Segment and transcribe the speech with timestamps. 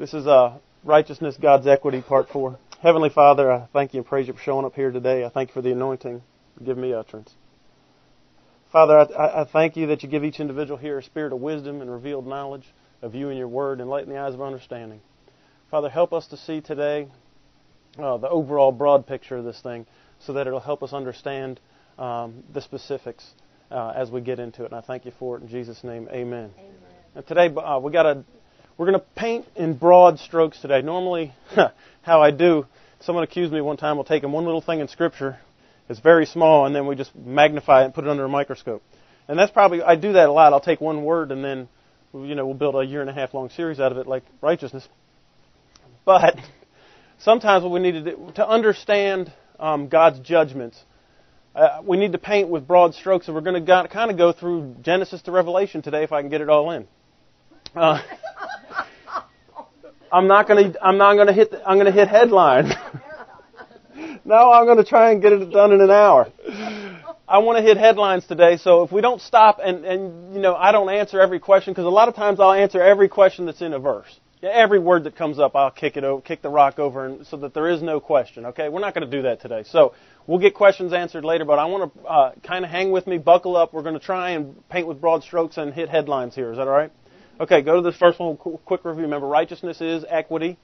[0.00, 2.58] This is uh, Righteousness, God's Equity, Part 4.
[2.80, 5.26] Heavenly Father, I thank you and praise you for showing up here today.
[5.26, 6.22] I thank you for the anointing.
[6.64, 7.34] Give me utterance.
[8.72, 11.82] Father, I, I thank you that you give each individual here a spirit of wisdom
[11.82, 12.64] and revealed knowledge
[13.02, 15.02] of you and your word, and lighten the eyes of understanding.
[15.70, 17.06] Father, help us to see today
[17.98, 19.84] uh, the overall broad picture of this thing
[20.18, 21.60] so that it'll help us understand
[21.98, 23.32] um, the specifics
[23.70, 24.72] uh, as we get into it.
[24.72, 26.08] And I thank you for it in Jesus' name.
[26.10, 26.52] Amen.
[26.58, 26.74] Amen.
[27.16, 28.24] And today uh, we got a
[28.80, 30.80] we're going to paint in broad strokes today.
[30.80, 31.34] Normally,
[32.00, 32.64] how I do,
[33.00, 35.38] someone accused me one time of taking one little thing in Scripture,
[35.90, 38.82] it's very small, and then we just magnify it and put it under a microscope.
[39.28, 40.54] And that's probably I do that a lot.
[40.54, 41.68] I'll take one word and then,
[42.14, 44.22] you know, we'll build a year and a half long series out of it, like
[44.40, 44.88] righteousness.
[46.06, 46.40] But
[47.18, 50.82] sometimes what we need to do to understand um, God's judgments,
[51.54, 54.32] uh, we need to paint with broad strokes, and we're going to kind of go
[54.32, 56.88] through Genesis to Revelation today, if I can get it all in.
[57.76, 58.00] Uh,
[60.12, 60.84] I'm not going to.
[60.84, 61.50] I'm not going to hit.
[61.50, 62.72] The, I'm going to hit headlines.
[64.24, 66.32] no, I'm going to try and get it done in an hour.
[67.28, 70.54] I want to hit headlines today, so if we don't stop and and you know
[70.54, 73.62] I don't answer every question because a lot of times I'll answer every question that's
[73.62, 74.18] in a verse.
[74.42, 77.36] Every word that comes up, I'll kick it over, kick the rock over, and so
[77.38, 78.46] that there is no question.
[78.46, 79.64] Okay, we're not going to do that today.
[79.64, 79.94] So
[80.26, 83.18] we'll get questions answered later, but I want to uh, kind of hang with me,
[83.18, 83.74] buckle up.
[83.74, 86.50] We're going to try and paint with broad strokes and hit headlines here.
[86.50, 86.90] Is that all right?
[87.40, 88.36] Okay, go to this first one.
[88.36, 89.04] Quick review.
[89.04, 90.58] Remember, righteousness is equity.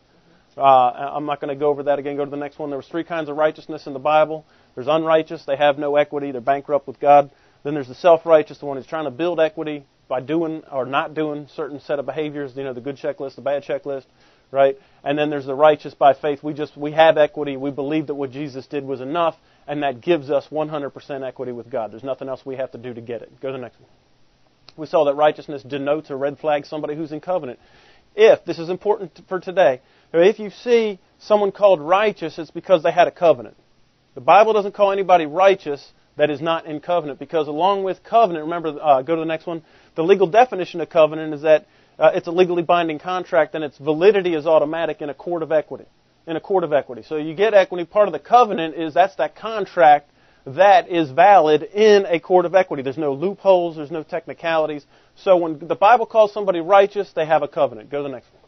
[0.59, 2.17] Uh, I'm not going to go over that again.
[2.17, 2.69] Go to the next one.
[2.69, 4.45] There was three kinds of righteousness in the Bible.
[4.75, 5.45] There's unrighteous.
[5.47, 6.33] They have no equity.
[6.33, 7.31] They're bankrupt with God.
[7.65, 11.15] Then there's the self-righteous, the one who's trying to build equity by doing or not
[11.15, 12.53] doing certain set of behaviors.
[12.55, 14.05] You know, the good checklist, the bad checklist,
[14.51, 14.79] right?
[15.03, 16.43] And then there's the righteous by faith.
[16.43, 17.57] We just we have equity.
[17.57, 21.71] We believe that what Jesus did was enough, and that gives us 100% equity with
[21.71, 21.93] God.
[21.93, 23.41] There's nothing else we have to do to get it.
[23.41, 23.89] Go to the next one.
[24.77, 27.59] We saw that righteousness denotes a red flag, somebody who's in covenant.
[28.15, 29.81] If, this is important for today,
[30.13, 33.57] if you see someone called righteous, it's because they had a covenant.
[34.15, 38.45] The Bible doesn't call anybody righteous that is not in covenant because along with covenant,
[38.45, 39.63] remember, uh, go to the next one,
[39.95, 41.67] the legal definition of covenant is that
[41.99, 45.53] uh, it's a legally binding contract and its validity is automatic in a court of
[45.53, 45.85] equity.
[46.27, 47.03] In a court of equity.
[47.07, 50.11] So you get equity, part of the covenant is that's that contract
[50.47, 52.83] that is valid in a court of equity.
[52.83, 54.87] There's no loopholes, there's no technicalities.
[55.17, 57.91] So when the Bible calls somebody righteous, they have a covenant.
[57.91, 58.43] Go to the next one.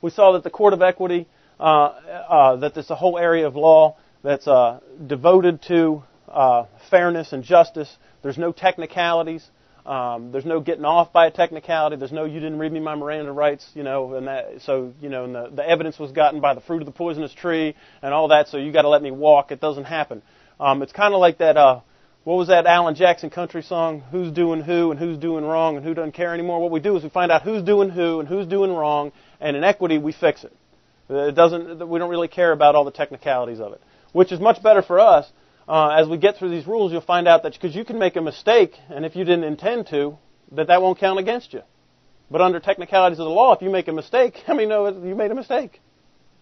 [0.00, 1.26] We saw that the court of equity,
[1.58, 7.32] uh, uh, that there's a whole area of law that's uh, devoted to uh, fairness
[7.32, 7.96] and justice.
[8.22, 9.44] There's no technicalities.
[9.84, 11.96] Um, there's no getting off by a technicality.
[11.96, 15.08] There's no you didn't read me my Miranda rights, you know, and that so you
[15.08, 18.12] know, and the, the evidence was gotten by the fruit of the poisonous tree and
[18.12, 18.48] all that.
[18.48, 19.50] So you got to let me walk.
[19.50, 20.20] It doesn't happen.
[20.60, 21.56] Um, it's kind of like that.
[21.56, 21.80] Uh,
[22.24, 24.02] what was that Alan Jackson country song?
[24.10, 26.60] Who's doing who and who's doing wrong and who doesn't care anymore?
[26.60, 29.56] What we do is we find out who's doing who and who's doing wrong, and
[29.56, 30.54] in equity we fix it.
[31.08, 31.88] It doesn't.
[31.88, 33.80] We don't really care about all the technicalities of it,
[34.12, 35.30] which is much better for us.
[35.66, 38.16] Uh, as we get through these rules, you'll find out that because you can make
[38.16, 40.18] a mistake, and if you didn't intend to,
[40.52, 41.62] that that won't count against you.
[42.30, 45.14] But under technicalities of the law, if you make a mistake, how many know you
[45.14, 45.80] made a mistake?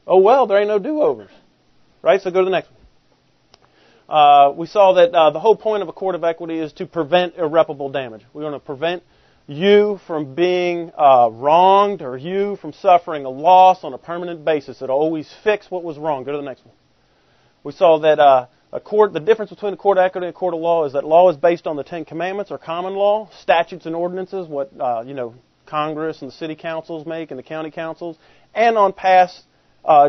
[0.06, 1.30] Oh well, there ain't no do-overs,
[2.02, 2.20] right?
[2.20, 2.75] So go to the next one.
[4.08, 6.86] Uh, we saw that uh, the whole point of a court of equity is to
[6.86, 8.22] prevent irreparable damage.
[8.32, 9.02] We want to prevent
[9.48, 14.80] you from being uh, wronged or you from suffering a loss on a permanent basis.
[14.80, 16.24] It'll always fix what was wrong.
[16.24, 16.74] Go to the next one.
[17.64, 20.38] We saw that uh, a court, the difference between a court of equity and a
[20.38, 23.28] court of law is that law is based on the Ten Commandments or common law,
[23.40, 25.34] statutes and ordinances, what uh, you know
[25.66, 28.16] Congress and the city councils make and the county councils,
[28.54, 29.42] and on past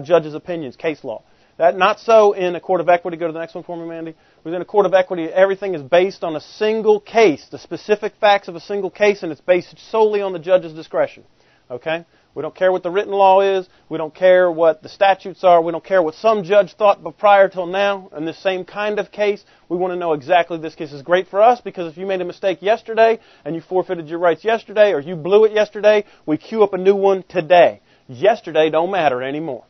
[0.03, 1.23] judges' opinions, case law.
[1.57, 3.17] That not so in a court of equity.
[3.17, 4.15] Go to the next one for me, Mandy.
[4.43, 8.47] Within a court of equity, everything is based on a single case, the specific facts
[8.47, 11.23] of a single case, and it's based solely on the judge's discretion.
[11.69, 12.05] Okay?
[12.35, 13.67] We don't care what the written law is.
[13.89, 15.59] We don't care what the statutes are.
[15.59, 18.11] We don't care what some judge thought but prior till now.
[18.15, 21.27] In this same kind of case, we want to know exactly this case is great
[21.27, 24.93] for us because if you made a mistake yesterday and you forfeited your rights yesterday
[24.93, 27.81] or you blew it yesterday, we queue up a new one today.
[28.07, 29.65] Yesterday don't matter anymore.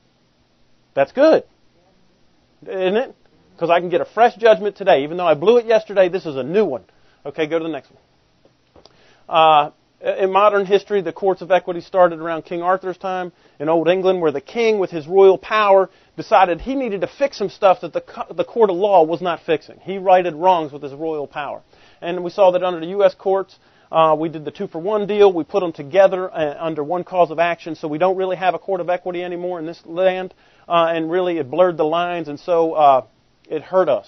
[0.93, 1.45] That's good.
[2.63, 3.15] Isn't it?
[3.53, 5.03] Because I can get a fresh judgment today.
[5.03, 6.83] Even though I blew it yesterday, this is a new one.
[7.25, 8.01] Okay, go to the next one.
[9.27, 13.87] Uh, in modern history, the courts of equity started around King Arthur's time in Old
[13.87, 17.81] England, where the king, with his royal power, decided he needed to fix some stuff
[17.81, 18.03] that the,
[18.35, 19.79] the court of law was not fixing.
[19.79, 21.63] He righted wrongs with his royal power.
[21.99, 23.15] And we saw that under the U.S.
[23.15, 23.57] courts,
[23.91, 25.33] uh, we did the two for one deal.
[25.33, 28.53] We put them together uh, under one cause of action, so we don't really have
[28.53, 30.33] a court of equity anymore in this land
[30.67, 33.05] uh, and really it blurred the lines, and so uh,
[33.49, 34.07] it hurt us.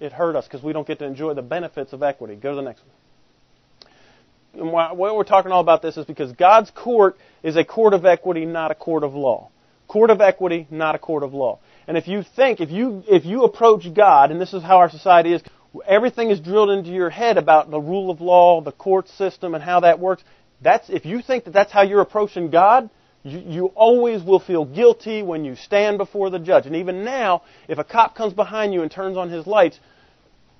[0.00, 2.34] It hurt us because we don't get to enjoy the benefits of equity.
[2.34, 4.62] Go to the next one.
[4.62, 7.94] and why, why we're talking all about this is because God's court is a court
[7.94, 9.50] of equity, not a court of law.
[9.86, 11.60] Court of equity, not a court of law.
[11.86, 14.90] And if you think, if you, if you approach God, and this is how our
[14.90, 15.42] society is,
[15.86, 19.62] everything is drilled into your head about the rule of law, the court system, and
[19.62, 20.22] how that works.
[20.60, 22.90] That's, if you think that that's how you're approaching God,
[23.24, 26.66] you, you always will feel guilty when you stand before the judge.
[26.66, 29.78] And even now, if a cop comes behind you and turns on his lights,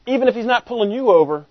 [0.06, 1.46] even if he's not pulling you over,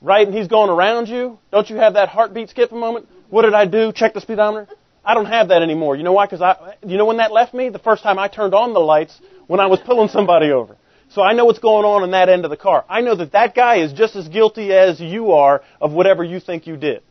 [0.00, 3.06] right, and he's going around you, don't you have that heartbeat skip a moment?
[3.28, 3.92] What did I do?
[3.92, 4.68] Check the speedometer?
[5.04, 5.96] I don't have that anymore.
[5.96, 6.26] You know why?
[6.26, 7.68] Because I, you know when that left me?
[7.68, 10.76] The first time I turned on the lights when I was pulling somebody over.
[11.10, 12.84] So I know what's going on in that end of the car.
[12.88, 16.38] I know that that guy is just as guilty as you are of whatever you
[16.38, 17.02] think you did.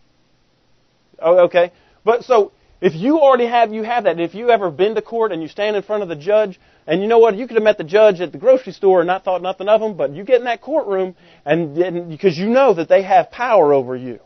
[1.21, 1.71] Okay?
[2.05, 4.19] But so if you already have, you have that.
[4.19, 7.01] If you ever been to court and you stand in front of the judge, and
[7.01, 9.25] you know what, you could have met the judge at the grocery store and not
[9.25, 11.15] thought nothing of him, but you get in that courtroom
[11.45, 14.19] and, and because you know that they have power over you.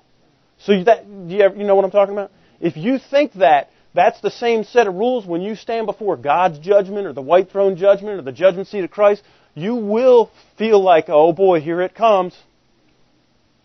[0.60, 2.32] So that you, ever, you know what I'm talking about?
[2.62, 6.60] If you think that that's the same set of rules when you stand before God's
[6.60, 9.24] judgment or the white throne judgment or the judgment seat of Christ,
[9.56, 12.38] you will feel like, oh boy, here it comes.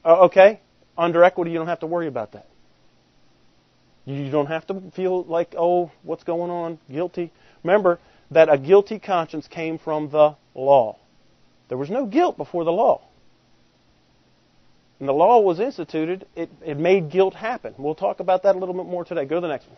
[0.04, 0.60] Uh, okay?
[0.96, 2.48] Under equity, you don't have to worry about that.
[4.08, 6.78] You don't have to feel like, oh, what's going on?
[6.90, 7.30] Guilty.
[7.62, 7.98] Remember
[8.30, 10.96] that a guilty conscience came from the law.
[11.68, 13.02] There was no guilt before the law.
[14.98, 17.74] And the law was instituted, it, it made guilt happen.
[17.76, 19.26] We'll talk about that a little bit more today.
[19.26, 19.76] Go to the next one.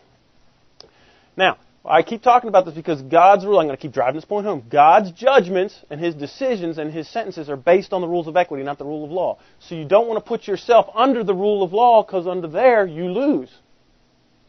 [1.35, 4.25] Now, I keep talking about this because God's rule, I'm going to keep driving this
[4.25, 4.63] point home.
[4.69, 8.63] God's judgments and His decisions and His sentences are based on the rules of equity,
[8.63, 9.39] not the rule of law.
[9.59, 12.87] So you don't want to put yourself under the rule of law because under there
[12.87, 13.49] you lose.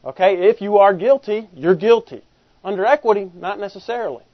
[0.04, 2.22] Okay, if you are guilty, you're guilty.
[2.64, 4.24] Under equity, not necessarily.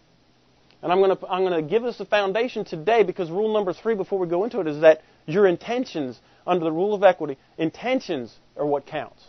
[0.82, 3.72] And I'm going to I'm going to give this a foundation today because rule number
[3.72, 7.36] three, before we go into it, is that your intentions under the rule of equity,
[7.58, 9.22] intentions are what counts.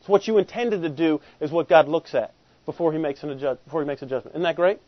[0.00, 2.34] It's what you intended to do is what God looks at
[2.66, 4.34] before He makes an adjust, before He makes a judgment.
[4.34, 4.78] Isn't that great?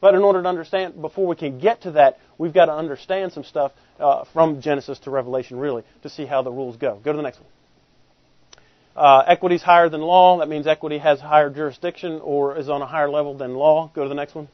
[0.00, 3.32] But in order to understand, before we can get to that, we've got to understand
[3.32, 7.00] some stuff uh, from Genesis to Revelation, really, to see how the rules go.
[7.02, 7.48] Go to the next one.
[8.96, 10.38] Uh, equity is higher than law.
[10.38, 13.90] That means equity has higher jurisdiction or is on a higher level than law.
[13.94, 14.48] Go to the next one.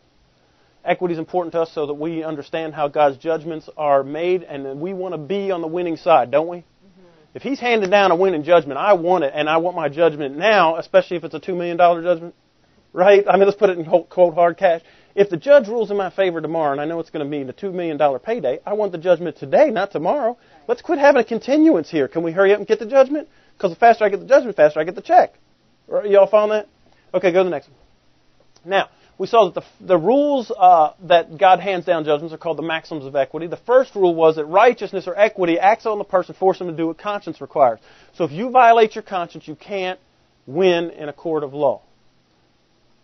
[0.82, 4.80] Equity is important to us so that we understand how God's judgments are made, and
[4.80, 6.58] we want to be on the winning side, don't we?
[6.58, 7.02] Mm-hmm.
[7.34, 10.38] If He's handed down a winning judgment, I want it, and I want my judgment
[10.38, 12.34] now, especially if it's a $2 million judgment,
[12.94, 13.24] right?
[13.28, 14.80] I mean, let's put it in quote hard cash.
[15.14, 17.50] If the judge rules in my favor tomorrow, and I know it's going to mean
[17.50, 20.38] a $2 million payday, I want the judgment today, not tomorrow.
[20.66, 22.08] Let's quit having a continuance here.
[22.08, 23.28] Can we hurry up and get the judgment?
[23.60, 25.34] Because the faster I get the judgment, the faster I get the check.
[25.86, 26.66] Y'all found that?
[27.12, 27.76] Okay, go to the next one.
[28.64, 32.56] Now, we saw that the, the rules uh, that God hands down judgments are called
[32.56, 33.48] the maxims of equity.
[33.48, 36.76] The first rule was that righteousness or equity acts on the person, force them to
[36.76, 37.80] do what conscience requires.
[38.14, 40.00] So if you violate your conscience, you can't
[40.46, 41.82] win in a court of law.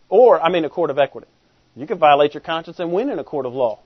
[0.08, 1.26] Or, I mean, a court of equity.
[1.74, 3.80] You can violate your conscience and win in a court of law.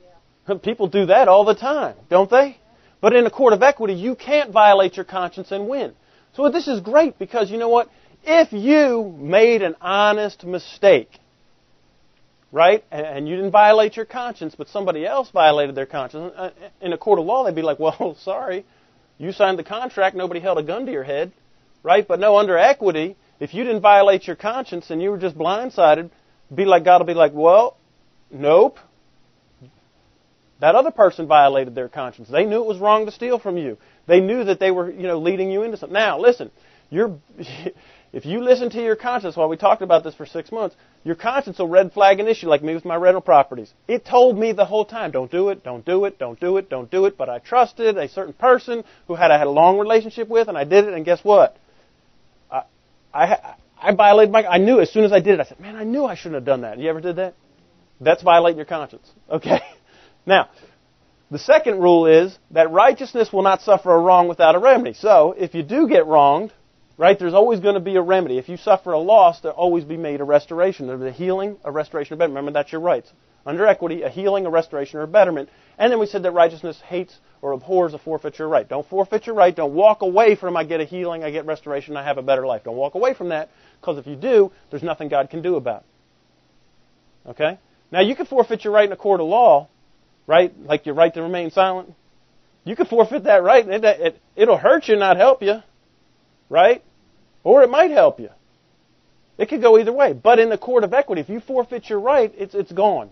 [0.48, 0.54] Yeah.
[0.62, 2.58] People do that all the time, don't they?
[3.00, 5.94] But in a court of equity, you can't violate your conscience and win.
[6.36, 7.88] So this is great because you know what?
[8.24, 11.10] If you made an honest mistake,
[12.52, 16.50] right, and you didn't violate your conscience, but somebody else violated their conscience, uh,
[16.80, 18.64] in a court of law, they'd be like, well, sorry,
[19.18, 21.32] you signed the contract, nobody held a gun to your head,
[21.82, 22.06] right?
[22.06, 26.10] But no, under equity, if you didn't violate your conscience and you were just blindsided,
[26.54, 27.76] be like God will be like, well,
[28.30, 28.78] nope.
[30.60, 32.28] That other person violated their conscience.
[32.28, 33.78] They knew it was wrong to steal from you.
[34.06, 35.94] They knew that they were, you know, leading you into something.
[35.94, 36.50] Now, listen,
[36.90, 37.18] you're,
[38.12, 41.14] if you listen to your conscience, while we talked about this for six months, your
[41.14, 43.72] conscience will red flag an issue like me with my rental properties.
[43.88, 46.68] It told me the whole time, don't do it, don't do it, don't do it,
[46.68, 49.78] don't do it, but I trusted a certain person who had I had a long
[49.78, 51.56] relationship with, and I did it, and guess what?
[52.50, 52.64] I,
[53.14, 55.76] I, I violated my, I knew as soon as I did it, I said, man,
[55.76, 56.78] I knew I shouldn't have done that.
[56.78, 57.34] You ever did that?
[57.98, 59.10] That's violating your conscience.
[59.30, 59.60] Okay?
[60.30, 60.48] Now,
[61.32, 64.94] the second rule is that righteousness will not suffer a wrong without a remedy.
[64.94, 66.52] So, if you do get wronged,
[66.96, 68.38] right, there's always going to be a remedy.
[68.38, 70.86] If you suffer a loss, there'll always be made a restoration.
[70.86, 72.36] There's a healing, a restoration, a betterment.
[72.36, 73.12] Remember, that's your rights.
[73.44, 75.48] Under equity, a healing, a restoration, or a betterment.
[75.78, 78.68] And then we said that righteousness hates or abhors a forfeiture right.
[78.68, 79.56] Don't forfeit your right.
[79.56, 82.46] Don't walk away from I get a healing, I get restoration, I have a better
[82.46, 82.62] life.
[82.62, 85.80] Don't walk away from that, because if you do, there's nothing God can do about
[85.80, 87.30] it.
[87.30, 87.58] Okay?
[87.90, 89.68] Now, you can forfeit your right in a court of law,
[90.30, 90.54] right?
[90.64, 91.92] Like your right to remain silent.
[92.64, 93.66] You could forfeit that right.
[93.68, 95.56] It, it, it'll hurt you, not help you,
[96.48, 96.84] right?
[97.42, 98.30] Or it might help you.
[99.38, 100.12] It could go either way.
[100.12, 103.10] But in the court of equity, if you forfeit your right, it's, it's gone.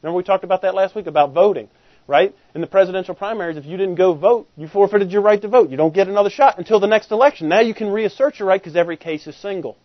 [0.00, 1.68] Remember we talked about that last week about voting.
[2.10, 2.34] right?
[2.56, 5.70] In the presidential primaries, if you didn't go vote, you forfeited your right to vote.
[5.70, 7.48] You don't get another shot until the next election.
[7.48, 9.76] Now you can reassert your right because every case is single.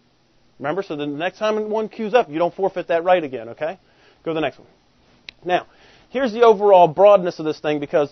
[0.57, 0.81] Remember?
[0.81, 3.77] So the next time one queues up, you don't forfeit that right again, okay?
[4.23, 4.67] Go to the next one.
[5.43, 5.67] Now,
[6.15, 8.09] here's the overall broadness of this thing because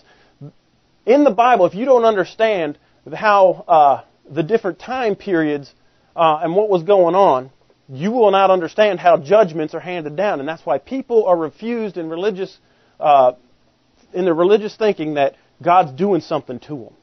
[1.06, 2.78] in the Bible, if you don't understand
[3.14, 5.72] how uh, the different time periods
[6.14, 7.50] uh, and what was going on,
[7.88, 11.96] you will not understand how judgments are handed down, and that's why people are refused
[11.96, 12.58] in religious
[13.00, 13.32] uh,
[14.12, 16.94] in their religious thinking that God's doing something to them,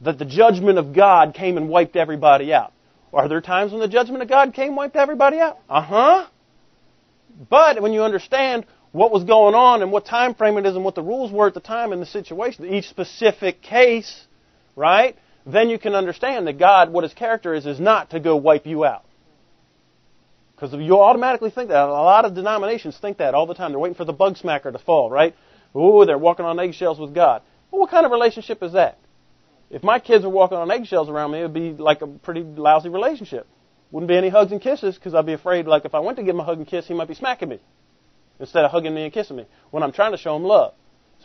[0.00, 2.72] that the judgment of God came and wiped everybody out.
[3.12, 5.58] Are there times when the judgment of God came and wiped everybody out?
[5.68, 6.26] Uh huh.
[7.48, 8.66] But when you understand
[8.98, 11.46] what was going on and what time frame it is and what the rules were
[11.46, 14.26] at the time in the situation, each specific case,
[14.76, 15.16] right?
[15.46, 18.66] Then you can understand that God, what His character is, is not to go wipe
[18.66, 19.04] you out.
[20.54, 21.88] Because you automatically think that.
[21.88, 23.70] A lot of denominations think that all the time.
[23.70, 25.34] They're waiting for the bug smacker to fall, right?
[25.76, 27.42] Ooh, they're walking on eggshells with God.
[27.70, 28.98] Well, what kind of relationship is that?
[29.70, 32.42] If my kids were walking on eggshells around me, it would be like a pretty
[32.42, 33.46] lousy relationship.
[33.92, 36.24] Wouldn't be any hugs and kisses because I'd be afraid, like, if I went to
[36.24, 37.60] give him a hug and kiss, he might be smacking me
[38.40, 40.74] instead of hugging me and kissing me when I'm trying to show him love.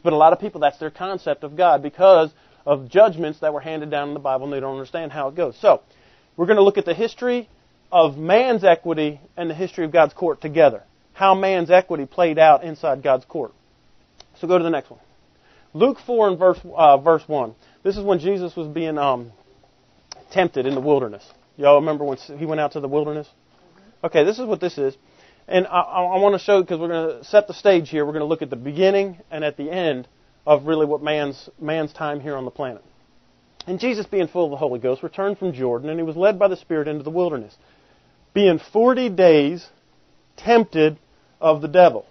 [0.03, 2.31] But a lot of people, that's their concept of God because
[2.65, 5.35] of judgments that were handed down in the Bible and they don't understand how it
[5.35, 5.57] goes.
[5.59, 5.81] So,
[6.35, 7.47] we're going to look at the history
[7.91, 10.83] of man's equity and the history of God's court together.
[11.13, 13.53] How man's equity played out inside God's court.
[14.39, 14.99] So go to the next one.
[15.73, 17.53] Luke 4 and verse, uh, verse 1.
[17.83, 19.31] This is when Jesus was being um,
[20.31, 21.23] tempted in the wilderness.
[21.55, 23.27] Y'all remember when he went out to the wilderness?
[24.03, 24.97] Okay, this is what this is.
[25.47, 28.13] And I, I want to show, because we're going to set the stage here, we're
[28.13, 30.07] going to look at the beginning and at the end
[30.45, 32.83] of really what man's, man's time here on the planet.
[33.65, 36.37] And Jesus, being full of the Holy Ghost, returned from Jordan, and he was led
[36.37, 37.55] by the Spirit into the wilderness,
[38.33, 39.67] being 40 days
[40.37, 40.97] tempted
[41.39, 42.05] of the devil.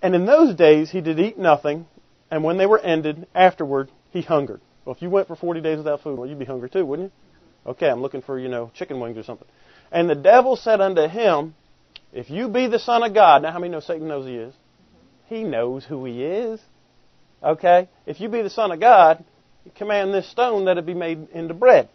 [0.00, 1.86] And in those days he did eat nothing,
[2.30, 4.60] and when they were ended, afterward he hungered.
[4.84, 7.12] Well, if you went for 40 days without food, well, you'd be hungry too, wouldn't
[7.12, 7.70] you?
[7.70, 9.48] Okay, I'm looking for, you know, chicken wings or something.
[9.92, 11.54] And the devil said unto him,
[12.12, 14.54] If you be the Son of God, now how many know Satan knows he is?
[15.26, 16.60] He knows who he is.
[17.42, 17.88] Okay?
[18.06, 19.24] If you be the Son of God,
[19.76, 21.88] command this stone that it be made into bread.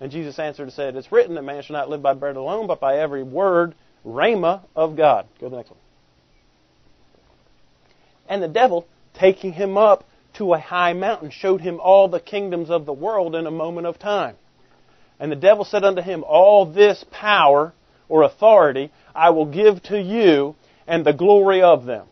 [0.00, 2.66] And Jesus answered and said, It's written that man shall not live by bread alone,
[2.66, 3.74] but by every word,
[4.04, 5.26] rhema, of God.
[5.40, 5.78] Go to the next one.
[8.28, 8.86] And the devil,
[9.18, 13.34] taking him up to a high mountain, showed him all the kingdoms of the world
[13.34, 14.36] in a moment of time.
[15.20, 17.72] And the devil said unto him, All this power
[18.08, 20.56] or authority I will give to you,
[20.86, 22.06] and the glory of them.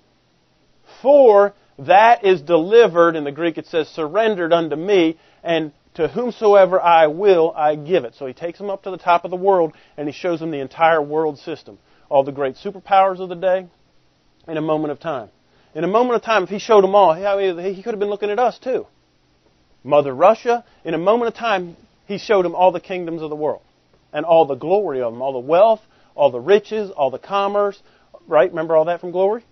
[1.03, 6.81] For that is delivered, in the Greek it says, surrendered unto me, and to whomsoever
[6.81, 8.15] I will, I give it.
[8.15, 10.51] So he takes them up to the top of the world, and he shows them
[10.51, 11.79] the entire world system.
[12.09, 13.67] All the great superpowers of the day
[14.47, 15.29] in a moment of time.
[15.75, 18.31] In a moment of time, if he showed them all, he could have been looking
[18.31, 18.87] at us too.
[19.83, 23.37] Mother Russia, in a moment of time, he showed them all the kingdoms of the
[23.37, 23.63] world
[24.13, 25.81] and all the glory of them, all the wealth,
[26.15, 27.81] all the riches, all the commerce.
[28.27, 28.51] Right?
[28.51, 29.45] Remember all that from glory?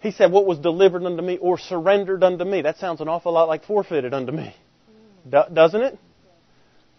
[0.00, 2.62] He said, What was delivered unto me or surrendered unto me?
[2.62, 4.54] That sounds an awful lot like forfeited unto me.
[5.28, 5.54] Mm.
[5.54, 5.98] doesn't it?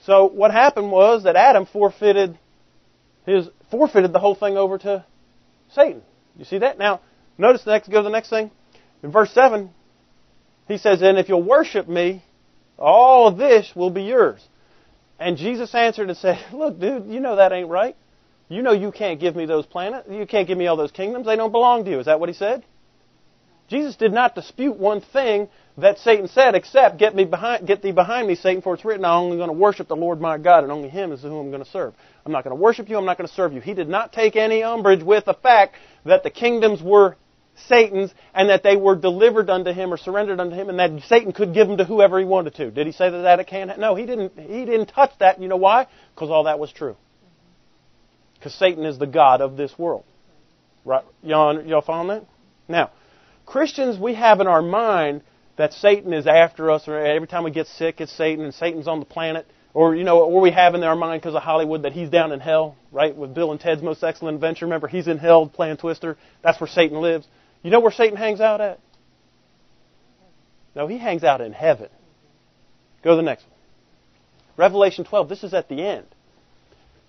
[0.06, 2.38] So what happened was that Adam forfeited
[3.26, 5.06] his forfeited the whole thing over to
[5.74, 6.02] Satan.
[6.38, 6.80] You see that?
[6.80, 7.02] Now,
[7.40, 8.52] Notice the next, go to the next thing.
[9.02, 9.70] In verse 7,
[10.68, 12.22] he says, And if you'll worship me,
[12.78, 14.46] all of this will be yours.
[15.20, 17.96] And Jesus answered and said, Look, dude, you know that ain't right.
[18.48, 20.08] You know you can't give me those planets.
[20.10, 21.28] You can't give me all those kingdoms.
[21.28, 22.00] They don't belong to you.
[22.00, 22.64] Is that what he said?
[23.70, 25.48] Jesus did not dispute one thing
[25.78, 29.06] that Satan said, except get me behind, get thee behind me, Satan, for it's written,
[29.06, 31.52] I'm only going to worship the Lord my God, and only Him is who I'm
[31.52, 31.94] going to serve.
[32.26, 32.98] I'm not going to worship you.
[32.98, 33.62] I'm not going to serve you.
[33.62, 37.16] He did not take any umbrage with the fact that the kingdoms were
[37.68, 41.32] Satan's and that they were delivered unto him or surrendered unto him and that Satan
[41.32, 42.72] could give them to whoever he wanted to.
[42.72, 43.78] Did he say that that can't?
[43.80, 44.38] No, he didn't.
[44.40, 45.42] He didn't touch that.
[45.42, 45.88] You know why?
[46.14, 46.96] Because all that was true.
[48.36, 50.06] Because Satan is the god of this world.
[50.86, 51.04] Right?
[51.22, 52.26] Y'all, y'all following that?
[52.68, 52.92] Now,
[53.46, 55.24] Christians, we have in our mind
[55.58, 58.88] that Satan is after us, or every time we get sick, it's Satan, and Satan's
[58.88, 59.46] on the planet.
[59.74, 62.32] Or, you know, or we have in our mind because of Hollywood that he's down
[62.32, 63.16] in hell, right?
[63.16, 64.66] With Bill and Ted's Most Excellent Adventure.
[64.66, 66.18] Remember, he's in hell playing Twister.
[66.42, 67.28] That's where Satan lives.
[67.64, 68.80] You know where Satan hangs out at?
[70.76, 71.90] No, he hangs out in heaven.
[73.04, 73.58] Go to the next one.
[74.58, 76.06] Revelation 12, this is at the end.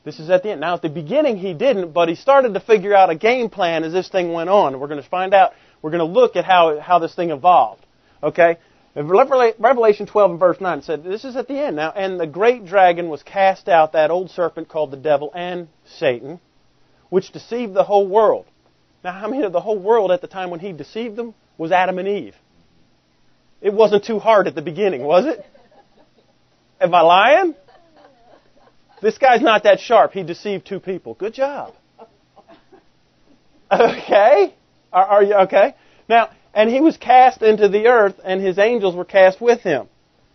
[0.04, 0.61] This is at the end.
[0.61, 3.85] Now, at the beginning, he didn't, but he started to figure out a game plan
[3.85, 4.78] as this thing went on.
[4.80, 5.52] We're going to find out,
[5.83, 7.85] we're going to look at how, how this thing evolved.
[8.23, 8.57] Okay?
[8.95, 11.90] Revelation 12 and verse 9 said, This is at the end now.
[11.90, 16.40] And the great dragon was cast out, that old serpent called the devil and Satan,
[17.09, 18.47] which deceived the whole world.
[19.02, 21.73] Now, how many of the whole world at the time when he deceived them was
[21.73, 22.35] Adam and Eve.
[23.61, 25.45] It wasn't too hard at the beginning, was it?
[26.80, 27.54] Am I lying?
[29.02, 30.12] This guy's not that sharp.
[30.12, 31.14] He deceived two people.
[31.14, 31.75] Good job.
[33.71, 34.54] Okay?
[34.90, 35.75] Are, are, you okay?
[36.09, 39.87] Now, and he was cast into the earth, and his angels were cast with him.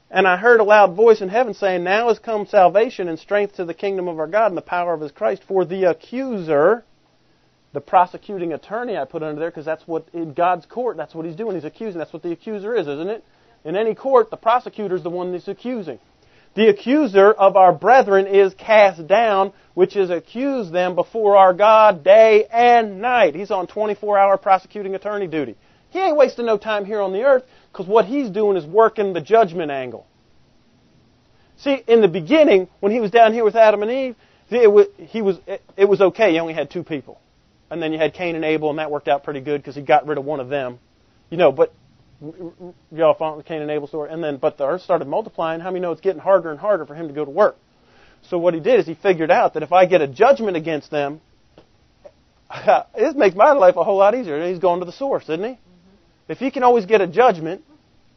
[0.10, 3.56] And I heard a loud voice in heaven saying, Now has come salvation and strength
[3.56, 5.44] to the kingdom of our God and the power of his Christ.
[5.48, 6.86] For the accuser,
[7.76, 11.26] the prosecuting attorney, I put under there because that's what in God's court, that's what
[11.26, 11.56] he's doing.
[11.56, 12.00] He's accusing.
[12.00, 13.24] That's what the accuser is, isn't it?
[13.64, 16.00] In any court, the prosecutor is the one that's accusing.
[16.56, 22.04] The accuser of our brethren is cast down, which is accuse them before our God
[22.04, 23.36] day and night.
[23.36, 25.56] He's on 24 hour prosecuting attorney duty.
[25.90, 29.12] He ain't wasting no time here on the earth because what he's doing is working
[29.14, 30.08] the judgment angle.
[31.58, 34.16] See, in the beginning, when he was down here with Adam and Eve,
[34.50, 35.38] it was, he was,
[35.76, 36.32] it was okay.
[36.32, 37.20] He only had two people.
[37.70, 39.82] And then you had Cain and Abel, and that worked out pretty good because he
[39.82, 40.80] got rid of one of them.
[41.30, 41.74] You know, but
[42.92, 44.12] y'all follow the Cain and Abel story?
[44.12, 45.60] And then, but the earth started multiplying.
[45.62, 47.58] How many know it's getting harder and harder for him to go to work?
[48.30, 50.92] So what he did is he figured out that if I get a judgment against
[50.92, 51.22] them,
[52.54, 54.48] it makes my life a whole lot easier.
[54.48, 55.52] He's going to the source, isn't he?
[55.52, 56.32] Mm-hmm.
[56.32, 57.64] If he can always get a judgment,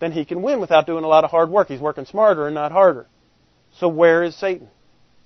[0.01, 1.69] then he can win without doing a lot of hard work.
[1.69, 3.07] He's working smarter and not harder.
[3.79, 4.69] So where is Satan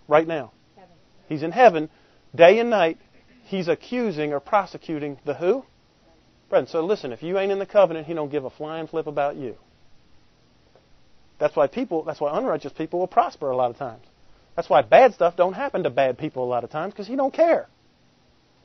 [0.08, 0.52] right now?
[0.76, 0.90] Heaven.
[1.28, 1.90] He's in heaven
[2.34, 2.98] day and night.
[3.44, 5.64] He's accusing or prosecuting the who?
[6.48, 9.06] Brethren, so listen, if you ain't in the covenant, he don't give a flying flip
[9.06, 9.56] about you.
[11.38, 14.04] That's why people, that's why unrighteous people will prosper a lot of times.
[14.54, 17.16] That's why bad stuff don't happen to bad people a lot of times because he
[17.16, 17.68] don't care.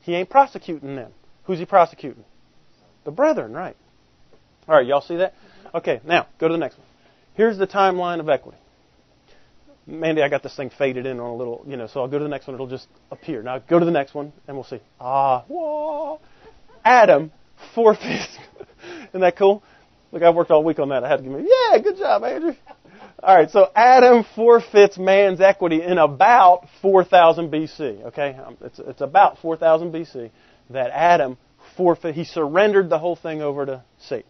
[0.01, 1.11] He ain't prosecuting them.
[1.45, 2.25] Who's he prosecuting?
[3.05, 3.75] The brethren, right?
[4.67, 5.33] All right, y'all see that?
[5.73, 6.87] Okay, now go to the next one.
[7.35, 8.57] Here's the timeline of equity.
[9.87, 12.17] Mandy, I got this thing faded in on a little, you know, so I'll go
[12.17, 12.55] to the next one.
[12.55, 13.41] It'll just appear.
[13.41, 14.81] Now go to the next one, and we'll see.
[14.99, 16.19] Ah, whoa.
[16.83, 17.31] Adam
[17.73, 18.37] four fifths.
[19.09, 19.63] Isn't that cool?
[20.11, 21.03] Look, I worked all week on that.
[21.03, 22.53] I had to give me, yeah, good job, Andrew.
[23.21, 28.05] All right, so Adam forfeits man's equity in about 4000 BC.
[28.07, 30.29] Okay, um, it's, it's about 4000 BC
[30.69, 31.37] that Adam
[31.75, 32.13] forfeit.
[32.13, 34.29] He surrendered the whole thing over to Satan.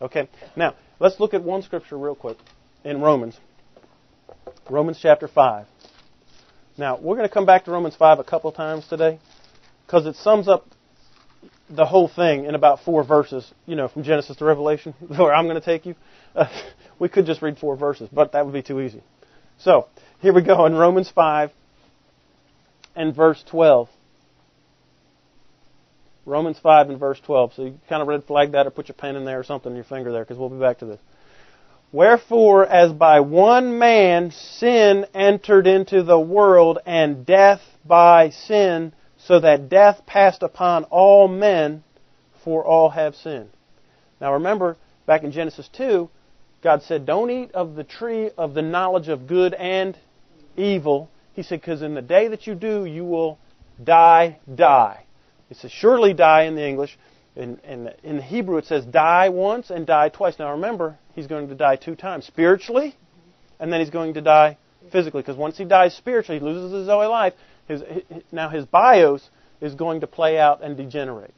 [0.00, 2.38] Okay, now let's look at one scripture real quick
[2.84, 3.38] in Romans.
[4.70, 5.66] Romans chapter 5.
[6.78, 9.18] Now, we're going to come back to Romans 5 a couple times today
[9.86, 10.66] because it sums up
[11.70, 15.46] the whole thing in about four verses, you know, from Genesis to Revelation, where I'm
[15.46, 15.94] going to take you.
[16.34, 16.46] Uh,
[16.98, 19.02] we could just read four verses, but that would be too easy.
[19.58, 19.86] So,
[20.20, 21.50] here we go in Romans 5
[22.94, 23.88] and verse 12.
[26.24, 27.54] Romans 5 and verse 12.
[27.54, 29.70] So you kind of red flag that or put your pen in there or something
[29.70, 30.98] in your finger there because we'll be back to this.
[31.96, 39.40] Wherefore, as by one man sin entered into the world and death by sin, so
[39.40, 41.84] that death passed upon all men,
[42.44, 43.48] for all have sinned.
[44.20, 46.10] Now remember, back in Genesis 2,
[46.62, 49.96] God said, Don't eat of the tree of the knowledge of good and
[50.54, 51.08] evil.
[51.32, 53.38] He said, Because in the day that you do, you will
[53.82, 55.02] die, die.
[55.48, 56.98] It says, Surely die in the English.
[57.36, 60.38] In, in, in the Hebrew, it says, Die once and die twice.
[60.38, 62.96] Now remember, he's going to die two times spiritually,
[63.60, 64.56] and then he's going to die
[64.90, 65.20] physically.
[65.20, 67.34] Because once he dies spiritually, he loses his Zoe life.
[67.68, 67.82] His,
[68.32, 69.28] now his bios
[69.60, 71.34] is going to play out and degenerate.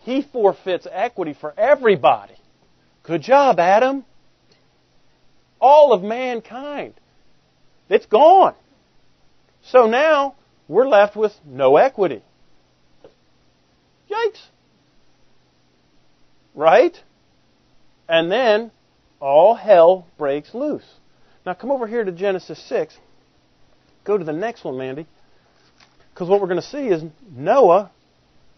[0.00, 2.34] He forfeits equity for everybody.
[3.04, 4.04] Good job, Adam.
[5.60, 6.94] All of mankind.
[7.88, 8.54] It's gone.
[9.62, 10.34] So now
[10.68, 12.22] we're left with no equity.
[14.10, 14.42] Yikes.
[16.56, 16.98] Right?
[18.08, 18.72] And then
[19.20, 20.86] all hell breaks loose.
[21.44, 22.96] Now come over here to Genesis 6.
[24.04, 25.06] Go to the next one, Mandy.
[26.12, 27.90] Because what we're going to see is Noah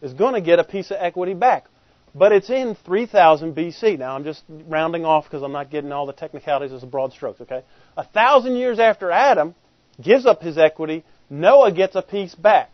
[0.01, 1.67] is going to get a piece of equity back.
[2.15, 3.99] But it's in 3000 BC.
[3.99, 7.41] Now I'm just rounding off because I'm not getting all the technicalities as broad strokes,
[7.43, 7.63] okay?
[7.97, 9.55] A thousand years after Adam
[10.01, 12.71] gives up his equity, Noah gets a piece back.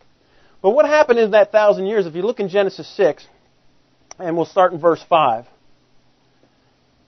[0.62, 3.26] But what happened in that thousand years, if you look in Genesis 6,
[4.18, 5.46] and we'll start in verse 5,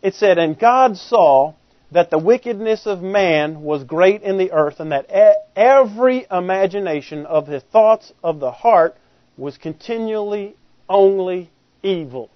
[0.03, 1.55] it said, And God saw
[1.93, 5.07] that the wickedness of man was great in the earth, and that
[5.55, 8.97] every imagination of his thoughts of the heart
[9.37, 10.57] was continually
[10.89, 11.51] only
[11.83, 12.31] evil.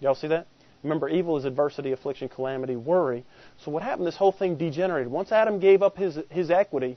[0.00, 0.46] Y'all see that?
[0.84, 3.24] Remember, evil is adversity, affliction, calamity, worry.
[3.64, 4.06] So what happened?
[4.06, 5.10] This whole thing degenerated.
[5.10, 6.96] Once Adam gave up his his equity,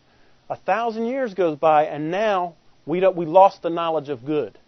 [0.50, 2.54] a thousand years goes by, and now
[2.86, 4.60] we we lost the knowledge of good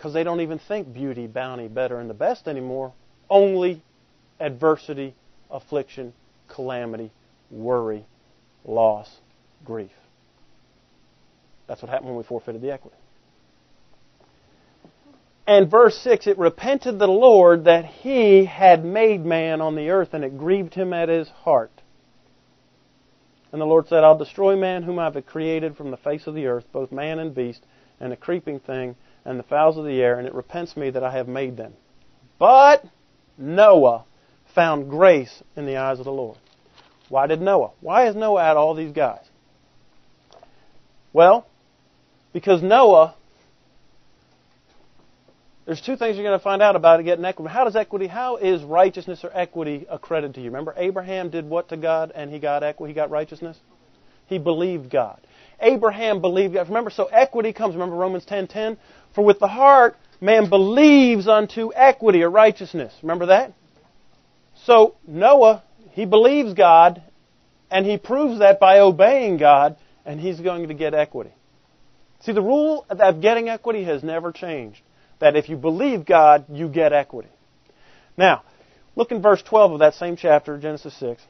[0.00, 2.94] because they don't even think beauty, bounty, better, and the best anymore
[3.28, 3.82] only
[4.40, 5.14] adversity,
[5.50, 6.14] affliction,
[6.48, 7.12] calamity,
[7.50, 8.06] worry,
[8.64, 9.14] loss,
[9.62, 9.90] grief.
[11.68, 12.96] That's what happened when we forfeited the equity.
[15.46, 20.14] And verse 6, it repented the Lord that he had made man on the earth,
[20.14, 21.72] and it grieved him at his heart.
[23.52, 26.34] And the Lord said, I'll destroy man whom I have created from the face of
[26.34, 27.62] the earth, both man and beast,
[28.00, 31.04] and the creeping thing, and the fowls of the air, and it repents me that
[31.04, 31.74] I have made them.
[32.38, 32.84] But
[33.36, 34.04] Noah
[34.54, 36.38] found grace in the eyes of the Lord.
[37.08, 37.72] Why did Noah?
[37.80, 39.24] Why is Noah had all these guys?
[41.12, 41.46] Well,
[42.32, 43.16] because Noah,
[45.66, 47.52] there's two things you're going to find out about it getting equity.
[47.52, 50.46] How does equity, how is righteousness or equity accredited to you?
[50.46, 53.58] Remember, Abraham did what to God and he got equity, he got righteousness?
[54.26, 55.20] He believed God.
[55.60, 56.68] Abraham believed God.
[56.68, 58.78] Remember, so equity comes, remember Romans 10.10?
[59.14, 62.92] For with the heart man believes unto equity or righteousness.
[63.02, 63.52] Remember that?
[64.64, 67.02] So Noah, he believes God,
[67.70, 71.32] and he proves that by obeying God, and he's going to get equity.
[72.20, 74.80] See, the rule of getting equity has never changed.
[75.20, 77.28] That if you believe God, you get equity.
[78.16, 78.42] Now,
[78.96, 81.22] look in verse 12 of that same chapter, Genesis 6.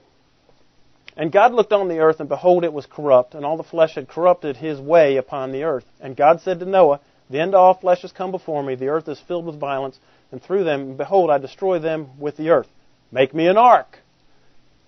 [1.17, 3.97] And God looked on the earth, and behold, it was corrupt, and all the flesh
[3.97, 5.85] had corrupted his way upon the earth.
[6.01, 8.89] And God said to Noah, The end of all flesh has come before me, the
[8.89, 9.99] earth is filled with violence,
[10.33, 12.69] and through them, behold, I destroy them with the earth.
[13.13, 13.99] Make me an ark.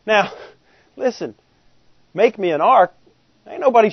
[0.04, 0.32] Now,
[0.96, 1.34] listen,
[2.12, 2.92] make me an ark.
[3.46, 3.90] Ain't nobody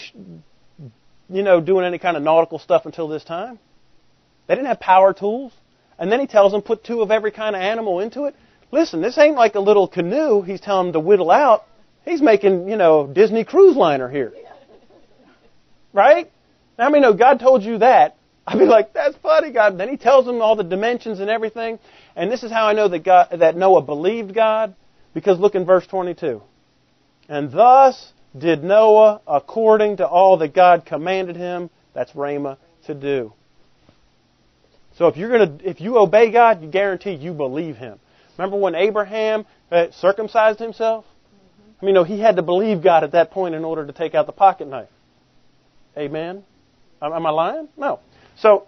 [1.30, 3.60] you know, doing any kind of nautical stuff until this time.
[4.48, 5.54] They didn't have power tools.
[5.98, 8.36] And then he tells them, put two of every kind of animal into it.
[8.72, 11.66] Listen, this ain't like a little canoe he's telling them to whittle out.
[12.06, 14.34] He's making, you know, Disney cruise liner here.
[15.94, 16.32] Right?
[16.78, 18.16] Now, I mean, no, God told you that.
[18.50, 19.78] I'd be like, that's funny, God.
[19.78, 21.78] Then he tells them all the dimensions and everything.
[22.16, 24.74] And this is how I know that God, that Noah believed God.
[25.14, 26.42] Because look in verse 22.
[27.28, 32.58] And thus did Noah according to all that God commanded him, that's Rhema,
[32.88, 33.34] to do.
[34.98, 38.00] So if you're going to, if you obey God, you guarantee you believe Him.
[38.36, 41.06] Remember when Abraham uh, circumcised himself?
[41.82, 44.16] I mean, no, he had to believe God at that point in order to take
[44.16, 44.90] out the pocket knife.
[45.96, 46.44] Amen.
[47.02, 47.70] Am I lying?
[47.78, 48.00] No.
[48.42, 48.68] So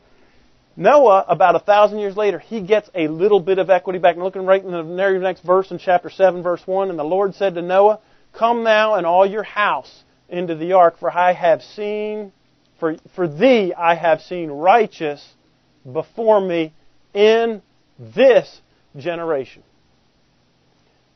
[0.77, 4.15] Noah, about a thousand years later, he gets a little bit of equity back.
[4.15, 7.03] And looking right in the very next verse in chapter seven, verse one, and the
[7.03, 7.99] Lord said to Noah,
[8.33, 12.31] Come thou and all your house into the ark, for I have seen,
[12.79, 15.25] for, for thee I have seen righteous
[15.91, 16.73] before me
[17.13, 17.61] in
[17.99, 18.61] this
[18.95, 19.63] generation.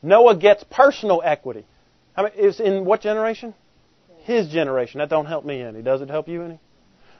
[0.02, 1.64] Noah gets personal equity.
[2.14, 3.54] I mean, is in what generation?
[4.24, 4.98] His generation.
[4.98, 5.80] That don't help me any.
[5.80, 6.60] Does it help you any?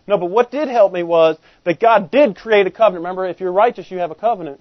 [0.06, 3.02] No, but what did help me was that God did create a covenant.
[3.02, 4.60] Remember, if you're righteous, you have a covenant.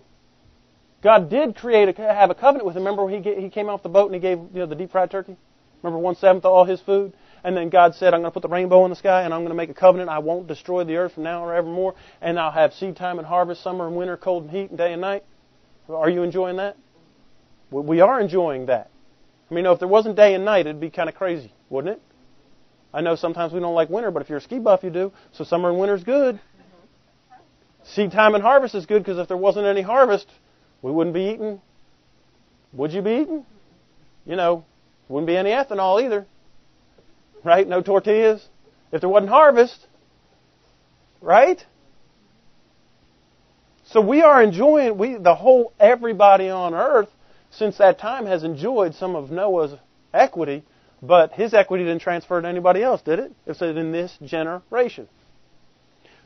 [1.04, 2.84] God did create a, have a covenant with him.
[2.86, 5.12] Remember he, he came off the boat and he gave you know, the deep fried
[5.12, 5.38] turkey?
[5.84, 7.14] Remember one seventh of all his food?
[7.44, 9.42] And then God said, I'm going to put the rainbow in the sky and I'm
[9.42, 10.10] going to make a covenant.
[10.10, 11.94] I won't destroy the earth from now or evermore.
[12.22, 14.94] And I'll have seed time and harvest, summer and winter, cold and heat, and day
[14.94, 15.24] and night.
[15.88, 16.76] Are you enjoying that?
[17.70, 18.90] We are enjoying that.
[19.52, 22.02] I mean, if there wasn't day and night, it'd be kind of crazy, wouldn't it?
[22.96, 25.12] I know sometimes we don't like winter, but if you're a ski buff, you do.
[25.34, 26.40] So summer and winter's good.
[27.84, 30.28] Seed time and harvest is good because if there wasn't any harvest,
[30.82, 31.60] we wouldn't be eating.
[32.72, 33.46] Would you be eating?
[34.26, 34.64] You know,
[35.10, 36.26] wouldn't be any ethanol either.
[37.44, 37.68] Right?
[37.68, 38.48] No tortillas.
[38.94, 39.86] If there wasn't harvest.
[41.20, 41.64] Right?
[43.88, 47.10] So we are enjoying, we, the whole, everybody on earth
[47.52, 49.78] since that time has enjoyed some of Noah's
[50.14, 50.64] equity,
[51.06, 53.32] but his equity didn't transfer to anybody else, did it?
[53.46, 55.08] It said in this generation.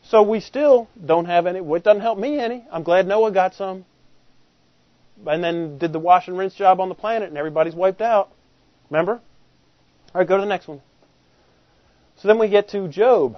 [0.03, 2.65] So we still don't have any, well, it doesn't help me any.
[2.71, 3.85] I'm glad Noah got some.
[5.25, 8.31] And then did the wash and rinse job on the planet and everybody's wiped out.
[8.89, 9.13] Remember?
[10.13, 10.81] All right, go to the next one.
[12.17, 13.37] So then we get to Job.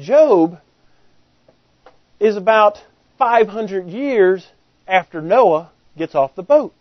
[0.00, 0.60] Job
[2.20, 2.78] is about
[3.18, 4.46] 500 years
[4.86, 6.74] after Noah gets off the boat.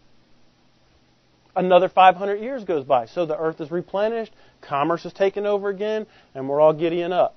[1.58, 3.08] Another 500 years goes by.
[3.08, 7.36] So the earth is replenished, commerce is taken over again, and we're all giddying up.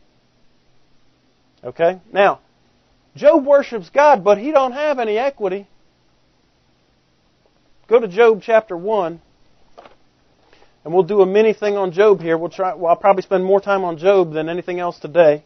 [1.64, 2.02] Okay?
[2.12, 2.40] Now,
[3.16, 5.66] Job worships God, but he don't have any equity.
[7.88, 9.22] Go to Job chapter 1.
[10.84, 12.36] And we'll do a mini thing on Job here.
[12.36, 15.44] We'll try, well, I'll probably spend more time on Job than anything else today.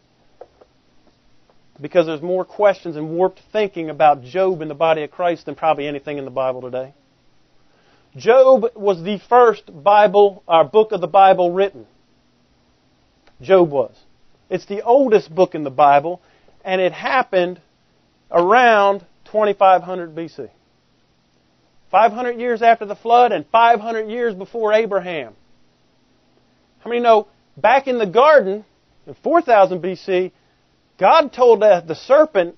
[1.79, 5.55] Because there's more questions and warped thinking about Job in the body of Christ than
[5.55, 6.93] probably anything in the Bible today.
[8.15, 11.85] Job was the first Bible, or uh, book of the Bible written.
[13.41, 13.95] Job was.
[14.49, 16.21] It's the oldest book in the Bible,
[16.63, 17.59] and it happened
[18.31, 20.49] around 2500 BC.
[21.91, 25.33] 500 years after the flood and 500 years before Abraham.
[26.79, 28.65] How many know back in the garden
[29.07, 30.31] in 4000 BC,
[30.97, 32.57] God told the serpent,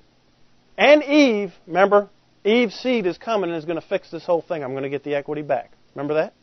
[0.78, 2.10] And Eve, remember,
[2.47, 4.63] Eve's seed is coming and is going to fix this whole thing.
[4.63, 5.71] I'm going to get the equity back.
[5.93, 6.33] Remember that?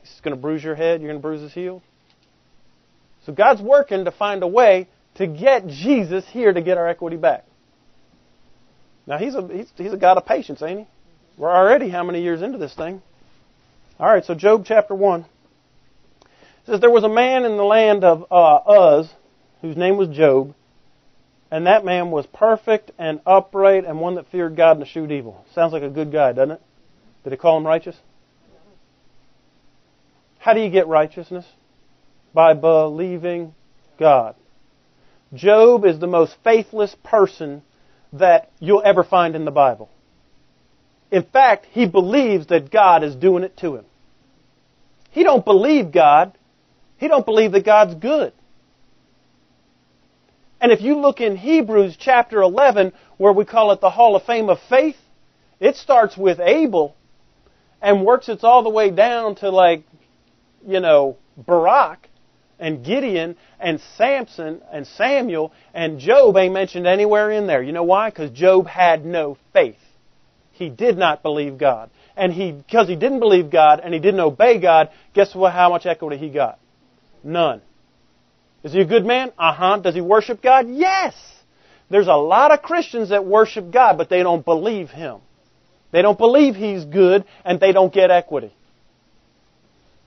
[0.00, 1.82] He's going to bruise your head, you're going to bruise his heel.
[3.26, 7.16] So God's working to find a way to get Jesus here to get our equity
[7.16, 7.44] back.
[9.06, 10.86] Now he's a he's, he's a God of patience, ain't he?
[11.36, 13.02] We're already how many years into this thing?
[13.98, 15.26] All right, so Job chapter one
[16.66, 19.10] says there was a man in the land of uh, Uz
[19.60, 20.54] whose name was Job,
[21.50, 25.44] and that man was perfect and upright and one that feared God and eschewed evil.
[25.54, 26.62] Sounds like a good guy, doesn't it?
[27.24, 27.96] Did he call him righteous?
[30.38, 31.46] How do you get righteousness?
[32.34, 33.54] By believing
[33.98, 34.34] God.
[35.34, 37.62] Job is the most faithless person
[38.12, 39.90] that you'll ever find in the Bible.
[41.10, 43.84] In fact, he believes that God is doing it to him.
[45.10, 46.32] He don't believe God.
[46.98, 48.32] He don't believe that God's good.
[50.60, 54.24] And if you look in Hebrews chapter 11, where we call it the Hall of
[54.24, 54.96] Fame of Faith,
[55.60, 56.96] it starts with Abel
[57.80, 59.84] and works its all the way down to like,
[60.66, 62.08] you know, Barak
[62.58, 67.62] and Gideon and Samson and Samuel and Job ain't mentioned anywhere in there.
[67.62, 68.10] You know why?
[68.10, 69.76] Because Job had no faith.
[70.52, 71.90] He did not believe God.
[72.16, 75.70] And he, because he didn't believe God and he didn't obey God, guess what, how
[75.70, 76.58] much equity he got?
[77.22, 77.62] None.
[78.68, 79.32] Is he a good man?
[79.38, 79.78] Uh huh.
[79.78, 80.66] Does he worship God?
[80.68, 81.14] Yes.
[81.88, 85.20] There's a lot of Christians that worship God, but they don't believe Him.
[85.90, 88.52] They don't believe He's good, and they don't get equity.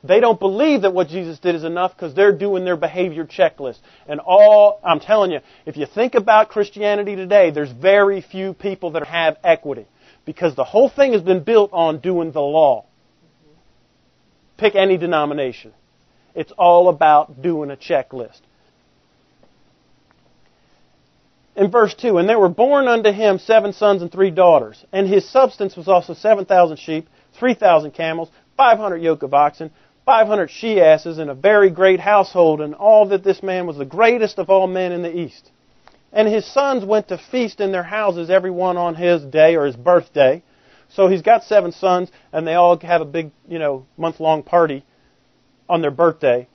[0.04, 3.80] They don't believe that what Jesus did is enough because they're doing their behavior checklist.
[4.08, 8.92] And all, I'm telling you, if you think about Christianity today, there's very few people
[8.92, 9.88] that have equity.
[10.24, 12.86] Because the whole thing has been built on doing the law.
[14.58, 15.74] Pick any denomination.
[16.36, 18.42] It's all about doing a checklist.
[21.56, 25.08] In verse 2, and there were born unto him seven sons and three daughters, and
[25.08, 29.72] his substance was also 7,000 sheep, 3,000 camels, 500 yoke of oxen,
[30.06, 33.86] 500 she asses, and a very great household, and all that this man was the
[33.86, 35.52] greatest of all men in the east.
[36.14, 39.66] And his sons went to feast in their houses, every one on his day or
[39.66, 40.44] his birthday.
[40.90, 44.44] So he's got seven sons, and they all have a big, you know, month long
[44.44, 44.86] party
[45.70, 46.48] on their birthday.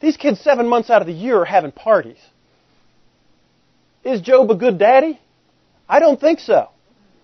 [0.00, 2.18] These kids, seven months out of the year, are having parties.
[4.04, 5.20] Is Job a good daddy?
[5.88, 6.70] I don't think so.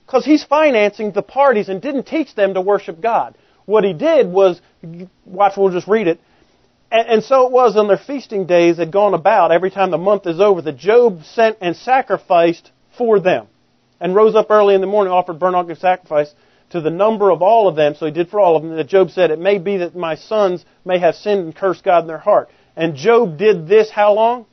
[0.07, 3.37] Because he's financing the parties and didn't teach them to worship God.
[3.65, 4.61] What he did was,
[5.25, 6.21] watch, we'll just read it.
[6.91, 9.99] And, and so it was on their feasting days had gone about every time the
[9.99, 13.47] month is over that Job sent and sacrificed for them.
[14.01, 16.35] And rose up early in the morning, offered burnt offering sacrifice
[16.71, 18.89] to the number of all of them, so he did for all of them, that
[18.89, 22.09] Job said, It may be that my sons may have sinned and cursed God in
[22.09, 22.51] their heart.
[22.77, 24.47] And Job did this how long?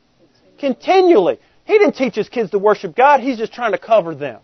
[0.59, 1.39] Continually.
[1.71, 4.41] He didn't teach his kids to worship God, he's just trying to cover them.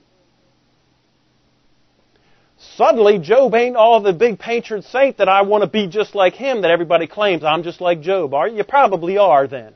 [2.77, 6.35] Suddenly, Job ain't all the big patron saint that I want to be just like
[6.35, 8.33] him that everybody claims I'm just like Job.
[8.33, 8.55] Are you?
[8.55, 9.73] You probably are then.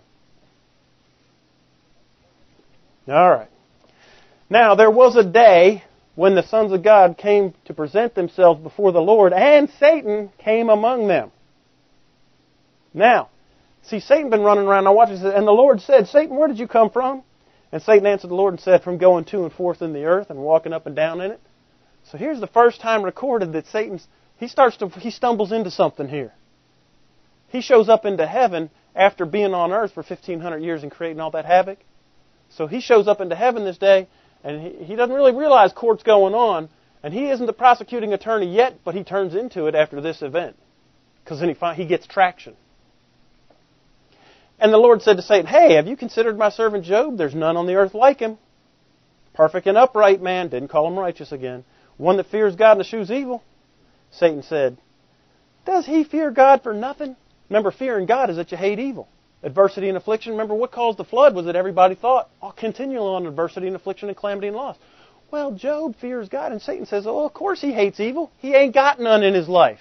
[3.10, 3.50] All right.
[4.50, 5.84] Now, there was a day
[6.16, 10.70] when the sons of God came to present themselves before the Lord, and Satan came
[10.70, 11.34] among them.
[12.94, 13.28] Now,
[13.82, 14.88] see, Satan been running around.
[14.88, 15.22] I watch this.
[15.22, 17.24] And the Lord said, Satan, where did you come from?
[17.72, 20.30] And Satan answered the Lord and said, From going to and forth in the earth
[20.30, 21.40] and walking up and down in it.
[22.12, 24.00] So here's the first time recorded that Satan
[24.38, 26.34] he starts to he stumbles into something here.
[27.50, 31.32] He shows up into heaven after being on earth for 1500 years and creating all
[31.32, 31.78] that havoc.
[32.50, 34.08] So he shows up into heaven this day
[34.44, 36.70] and he, he doesn't really realize court's going on,
[37.04, 40.56] and he isn't the prosecuting attorney yet, but he turns into it after this event,
[41.24, 42.56] because then he find, he gets traction.
[44.62, 47.17] And the Lord said to Satan, Hey, have you considered my servant Job?
[47.17, 48.38] There's none on the earth like him.
[49.34, 51.65] Perfect and upright man, didn't call him righteous again.
[51.97, 53.43] One that fears God and eschews evil.
[54.12, 54.78] Satan said,
[55.65, 57.15] Does he fear God for nothing?
[57.50, 59.10] Remember, fearing God is that you hate evil
[59.43, 60.34] adversity and affliction.
[60.34, 64.10] Remember, what caused the flood was that everybody thought, oh, continually on adversity and affliction
[64.10, 64.78] and calamity and loss.
[65.32, 68.32] Well, Job fears God, and Satan says, oh, of course he hates evil.
[68.38, 69.80] He ain't got none in his life.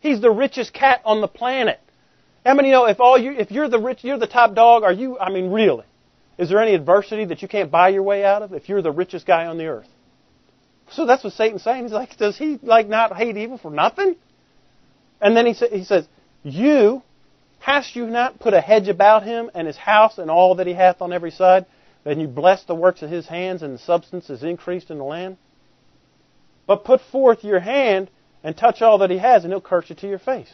[0.00, 1.80] He's the richest cat on the planet.
[2.44, 4.82] How many know if all you, if you're the rich, you're the top dog?
[4.82, 5.18] Are you?
[5.18, 5.84] I mean, really?
[6.38, 8.90] Is there any adversity that you can't buy your way out of if you're the
[8.90, 9.88] richest guy on the earth?
[10.90, 11.84] So that's what Satan's saying.
[11.84, 14.16] He's like, does he like not hate evil for nothing?
[15.20, 16.06] And then he, sa- he says,
[16.42, 17.02] you
[17.62, 20.72] Hast you not put a hedge about him and his house and all that he
[20.72, 21.64] hath on every side?
[22.04, 25.04] And you bless the works of his hands, and the substance is increased in the
[25.04, 25.36] land?
[26.66, 28.10] But put forth your hand
[28.42, 30.52] and touch all that he has, and he'll curse you to your face.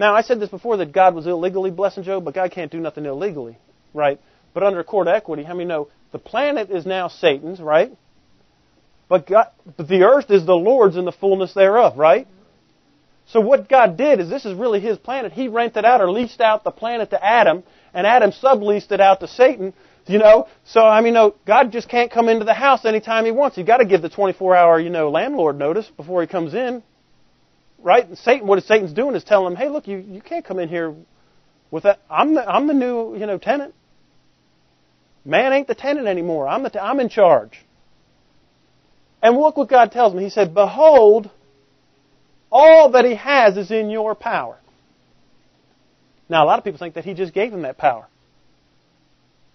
[0.00, 2.80] Now, I said this before that God was illegally blessing Job, but God can't do
[2.80, 3.58] nothing illegally,
[3.92, 4.18] right?
[4.54, 7.92] But under court equity, how many know The planet is now Satan's, right?
[9.10, 12.26] But, God, but the earth is the Lord's and the fullness thereof, right?
[13.26, 15.32] So what God did is this is really His planet.
[15.32, 19.20] He rented out or leased out the planet to Adam, and Adam subleased it out
[19.20, 19.74] to Satan.
[20.06, 23.32] You know, so I mean, no, God just can't come into the house anytime He
[23.32, 23.58] wants.
[23.58, 26.82] You got to give the 24-hour, you know, landlord notice before He comes in,
[27.82, 28.06] right?
[28.18, 30.94] Satan, what Satan's doing is telling him, hey, look, you you can't come in here
[31.70, 32.00] with that.
[32.08, 33.74] I'm the I'm the new you know tenant.
[35.24, 36.48] Man ain't the tenant anymore.
[36.48, 37.58] I'm the I'm in charge.
[39.22, 40.24] And look what God tells me.
[40.24, 41.30] He said, Behold,
[42.50, 44.58] all that He has is in your power.
[46.28, 48.06] Now, a lot of people think that He just gave him that power.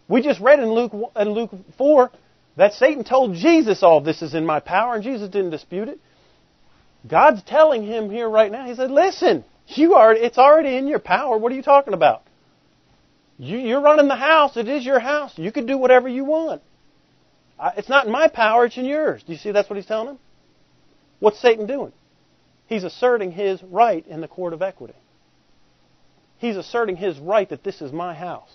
[0.08, 2.12] We just read in Luke, in Luke 4
[2.58, 6.00] that Satan told Jesus, All this is in my power, and Jesus didn't dispute it.
[7.08, 11.00] God's telling him here right now, He said, Listen, you are, it's already in your
[11.00, 11.38] power.
[11.38, 12.24] What are you talking about?
[13.38, 14.56] You, you're running the house.
[14.56, 15.34] It is your house.
[15.38, 16.62] You can do whatever you want.
[17.78, 19.24] It's not in my power, it's in yours.
[19.26, 20.20] Do you see that's what he's telling him?
[21.20, 21.94] What's Satan doing?
[22.68, 24.96] He's asserting his right in the court of equity.
[26.38, 28.52] He's asserting his right that this is my house.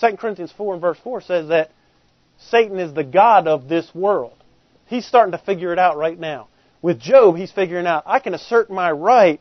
[0.00, 1.70] 2 Corinthians 4 and verse 4 says that
[2.38, 4.36] Satan is the God of this world.
[4.86, 6.48] He's starting to figure it out right now.
[6.80, 9.40] With Job, he's figuring out, I can assert my right.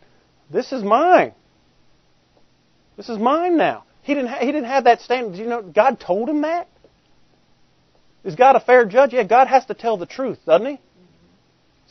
[0.50, 1.34] This is mine.
[2.96, 3.84] This is mine now.
[4.02, 5.34] He didn't, ha- he didn't have that standard.
[5.36, 6.68] Do you know, God told him that.
[8.24, 9.14] Is God a fair judge?
[9.14, 10.80] Yeah, God has to tell the truth, doesn't he?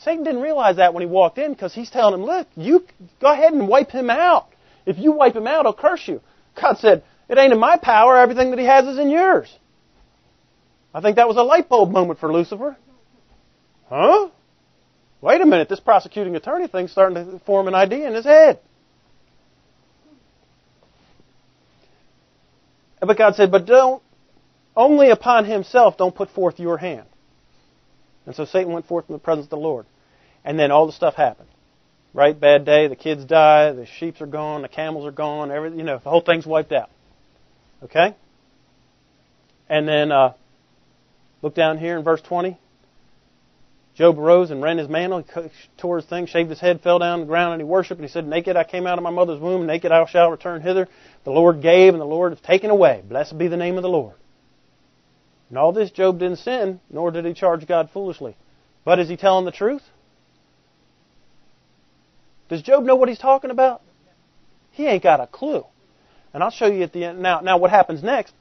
[0.03, 2.85] Satan didn't realize that when he walked in because he's telling him, look, you
[3.21, 4.49] go ahead and wipe him out.
[4.85, 6.21] If you wipe him out, I'll curse you.
[6.61, 8.17] God said, it ain't in my power.
[8.17, 9.55] Everything that he has is in yours.
[10.93, 12.77] I think that was a light bulb moment for Lucifer.
[13.89, 14.29] Huh?
[15.21, 18.61] Wait a minute, this prosecuting attorney thing's starting to form an idea in his head.
[23.01, 24.03] But God said, but don't
[24.77, 27.07] only upon himself don't put forth your hand.
[28.27, 29.87] And so Satan went forth from the presence of the Lord.
[30.45, 31.49] And then all the stuff happened.
[32.13, 32.39] Right?
[32.39, 35.85] Bad day, the kids die, the sheep are gone, the camels are gone, everything, you
[35.85, 36.91] know, the whole thing's wiped out.
[37.83, 38.17] Okay?
[39.69, 40.33] And then uh,
[41.43, 42.59] look down here in verse 20.
[43.97, 45.25] Job arose and rent his mantle,
[45.79, 47.99] tore his thing, shaved his head, fell down on the ground, and he worshipped.
[47.99, 50.61] And he said, Naked I came out of my mother's womb, naked I shall return
[50.61, 50.87] hither.
[51.25, 53.03] The Lord gave, and the Lord has taken away.
[53.09, 54.15] Blessed be the name of the Lord.
[55.51, 58.37] In all this, Job didn't sin, nor did he charge God foolishly.
[58.85, 59.83] But is he telling the truth?
[62.51, 63.81] Does Job know what he's talking about?
[64.73, 65.65] He ain't got a clue.
[66.35, 67.21] And I'll show you at the end.
[67.21, 68.35] Now, now what happens next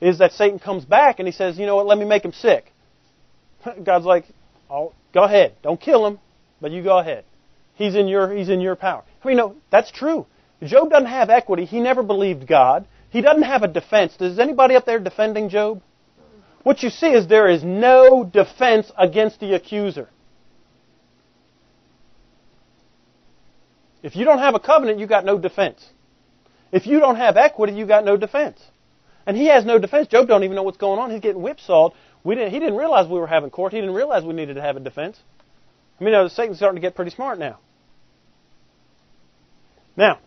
[0.00, 2.32] is that Satan comes back and he says, you know what, let me make him
[2.32, 2.70] sick.
[3.84, 4.26] God's like,
[4.70, 5.54] oh, go ahead.
[5.62, 6.18] Don't kill him,
[6.60, 7.24] but you go ahead.
[7.74, 9.02] He's in your, he's in your power.
[9.24, 10.26] I mean, no, that's true.
[10.62, 11.64] Job doesn't have equity.
[11.64, 12.86] He never believed God.
[13.10, 14.14] He doesn't have a defense.
[14.20, 15.82] Is anybody up there defending Job?
[16.62, 20.08] what you see is there is no defense against the accuser.
[24.02, 25.84] If you don't have a covenant, you got no defense.
[26.72, 28.60] If you don't have equity, you got no defense.
[29.26, 30.08] And he has no defense.
[30.08, 31.10] Job don't even know what's going on.
[31.10, 31.92] He's getting whipsawed.
[32.22, 33.72] We didn't, he didn't realize we were having court.
[33.72, 35.18] He didn't realize we needed to have a defense.
[35.98, 37.58] I mean, you know, Satan's starting to get pretty smart now.
[39.96, 40.18] Now,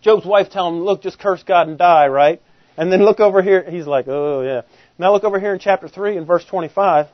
[0.00, 2.40] Job's wife tell him, look, just curse God and die, right?
[2.76, 3.68] And then look over here.
[3.68, 4.62] He's like, oh, yeah.
[4.98, 7.06] Now look over here in chapter 3 and verse 25.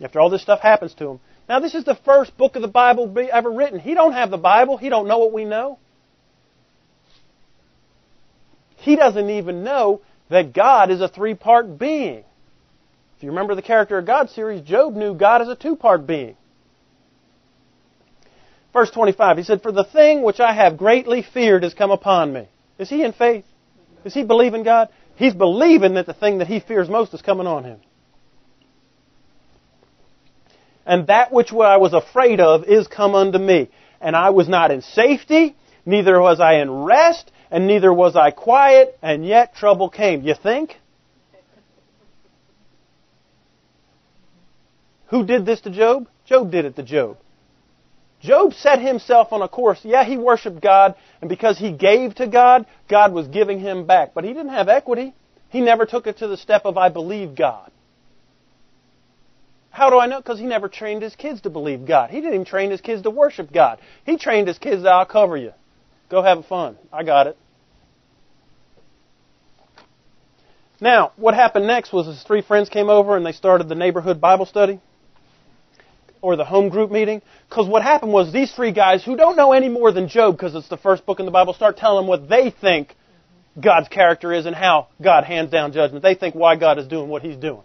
[0.00, 1.20] After all this stuff happens to him.
[1.48, 3.78] Now this is the first book of the Bible ever written.
[3.78, 4.76] He don't have the Bible.
[4.76, 5.78] He don't know what we know.
[8.76, 12.24] He doesn't even know that God is a three-part being.
[13.22, 16.36] You remember the Character of God series, Job knew God as a two-part being.
[18.72, 22.32] Verse 25, he said, For the thing which I have greatly feared has come upon
[22.32, 22.48] me.
[22.78, 23.44] Is he in faith?
[24.02, 24.88] Does he believe in God?
[25.14, 27.80] He's believing that the thing that he fears most is coming on him.
[30.84, 33.68] And that which I was afraid of is come unto me.
[34.00, 35.54] And I was not in safety,
[35.86, 40.22] neither was I in rest, and neither was I quiet, and yet trouble came.
[40.22, 40.76] You think?
[45.12, 46.08] Who did this to Job?
[46.24, 47.18] Job did it to Job.
[48.22, 49.80] Job set himself on a course.
[49.84, 54.14] Yeah, he worshiped God, and because he gave to God, God was giving him back.
[54.14, 55.12] But he didn't have equity.
[55.50, 57.70] He never took it to the step of, I believe God.
[59.68, 60.18] How do I know?
[60.18, 62.08] Because he never trained his kids to believe God.
[62.08, 63.80] He didn't even train his kids to worship God.
[64.06, 65.52] He trained his kids, I'll cover you.
[66.08, 66.78] Go have fun.
[66.90, 67.36] I got it.
[70.80, 74.18] Now, what happened next was his three friends came over and they started the neighborhood
[74.18, 74.80] Bible study
[76.22, 77.20] or the home group meeting.
[77.48, 80.54] Because what happened was these three guys who don't know any more than Job, because
[80.54, 82.96] it's the first book in the Bible, start telling them what they think
[83.60, 86.02] God's character is and how God hands down judgment.
[86.02, 87.64] They think why God is doing what He's doing.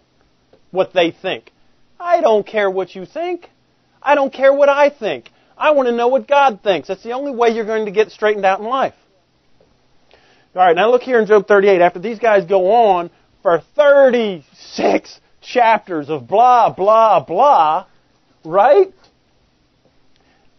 [0.70, 1.50] What they think.
[1.98, 3.48] I don't care what you think.
[4.02, 5.30] I don't care what I think.
[5.56, 6.88] I want to know what God thinks.
[6.88, 8.94] That's the only way you're going to get straightened out in life.
[10.54, 11.80] All right, now look here in Job 38.
[11.80, 13.10] After these guys go on
[13.42, 17.86] for 36 chapters of blah, blah, blah,
[18.44, 18.92] right?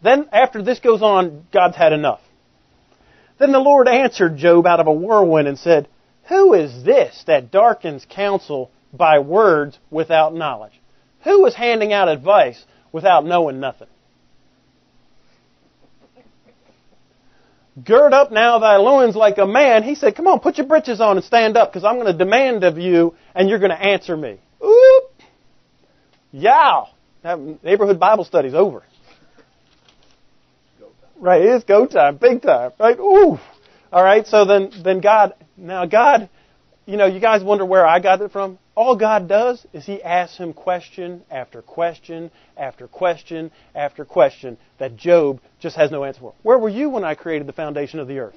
[0.02, 2.22] Then, after this goes on, God's had enough.
[3.38, 5.88] Then the Lord answered Job out of a whirlwind and said,
[6.28, 10.74] Who is this that darkens counsel by words without knowledge?
[11.24, 13.88] Who is handing out advice without knowing nothing?
[17.84, 19.84] Gird up now thy loins like a man.
[19.84, 22.18] He said, Come on, put your breeches on and stand up because I'm going to
[22.18, 24.38] demand of you and you're going to answer me.
[24.64, 25.12] Oop!
[26.32, 26.90] Yow!
[27.24, 28.84] Neighborhood Bible study's over.
[31.18, 32.98] Right, it is go time, big time, right?
[32.98, 33.38] Ooh.
[33.92, 36.30] All right, so then, then God, now God,
[36.86, 38.58] you know, you guys wonder where I got it from?
[38.74, 44.96] All God does is He asks him question after question after question after question that
[44.96, 46.34] Job just has no answer for.
[46.44, 48.36] Where were you when I created the foundation of the earth?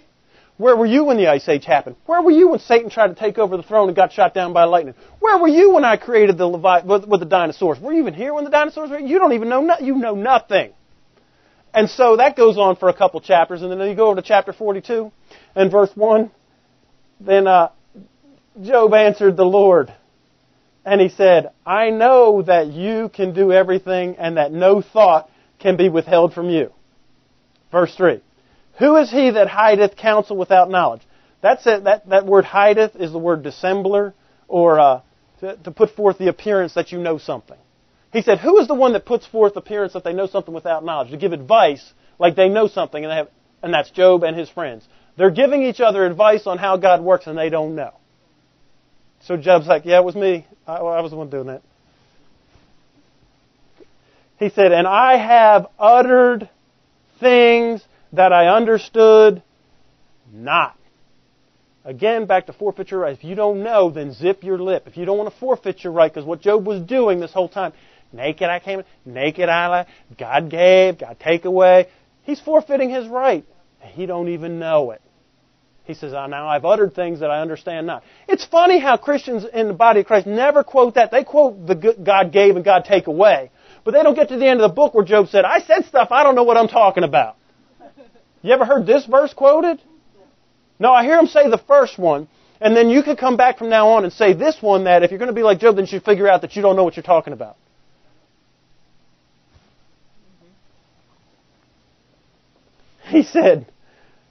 [0.58, 1.96] Where were you when the Ice Age happened?
[2.06, 4.52] Where were you when Satan tried to take over the throne and got shot down
[4.52, 4.94] by lightning?
[5.18, 7.80] Where were you when I created the Levi- with, with the dinosaurs?
[7.80, 8.98] Were you even here when the dinosaurs were?
[8.98, 9.62] You don't even know.
[9.62, 10.72] No- you know nothing.
[11.74, 14.26] And so that goes on for a couple chapters, and then you go over to
[14.26, 15.10] chapter 42
[15.54, 16.30] and verse 1.
[17.20, 17.70] Then uh,
[18.60, 19.92] Job answered the Lord,
[20.84, 25.30] and he said, I know that you can do everything, and that no thought
[25.60, 26.72] can be withheld from you.
[27.70, 28.20] Verse 3.
[28.78, 31.02] Who is he that hideth counsel without knowledge?
[31.40, 34.14] That's it, that, that word hideth is the word dissembler,
[34.48, 35.00] or uh,
[35.40, 37.58] to, to put forth the appearance that you know something.
[38.12, 40.84] He said, Who is the one that puts forth appearance that they know something without
[40.84, 41.10] knowledge?
[41.10, 43.28] To give advice like they know something, and, they have,
[43.62, 44.86] and that's Job and his friends.
[45.16, 47.92] They're giving each other advice on how God works, and they don't know.
[49.24, 50.46] So Job's like, Yeah, it was me.
[50.66, 51.62] I, I was the one doing that.
[54.38, 56.48] He said, And I have uttered
[57.20, 59.42] things that I understood
[60.32, 60.78] not.
[61.84, 63.16] Again, back to forfeit your right.
[63.16, 64.84] If you don't know, then zip your lip.
[64.86, 67.48] If you don't want to forfeit your right, because what Job was doing this whole
[67.48, 67.72] time,
[68.12, 69.90] Naked I came, naked I left.
[70.18, 71.88] God gave, God take away.
[72.22, 73.44] He's forfeiting his right.
[73.80, 75.00] He don't even know it.
[75.84, 78.04] He says, oh, now I've uttered things that I understand not.
[78.28, 81.10] It's funny how Christians in the body of Christ never quote that.
[81.10, 83.50] They quote the God gave and God take away.
[83.84, 85.86] But they don't get to the end of the book where Job said, I said
[85.86, 87.36] stuff I don't know what I'm talking about.
[88.42, 89.80] You ever heard this verse quoted?
[90.78, 92.28] No, I hear him say the first one,
[92.60, 95.10] and then you could come back from now on and say this one that if
[95.10, 96.82] you're going to be like Job, then you should figure out that you don't know
[96.84, 97.56] what you're talking about.
[103.06, 103.70] He said,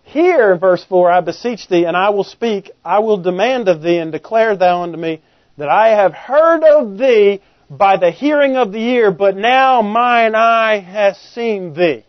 [0.03, 3.97] Hear, verse 4, I beseech thee, and I will speak, I will demand of thee,
[3.97, 5.21] and declare thou unto me,
[5.57, 10.35] that I have heard of thee by the hearing of the ear, but now mine
[10.35, 12.03] eye has seen thee.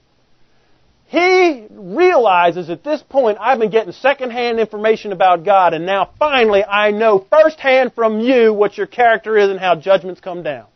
[1.12, 6.64] He realizes at this point, I've been getting secondhand information about God, and now finally
[6.64, 10.68] I know firsthand from you what your character is and how judgments come down.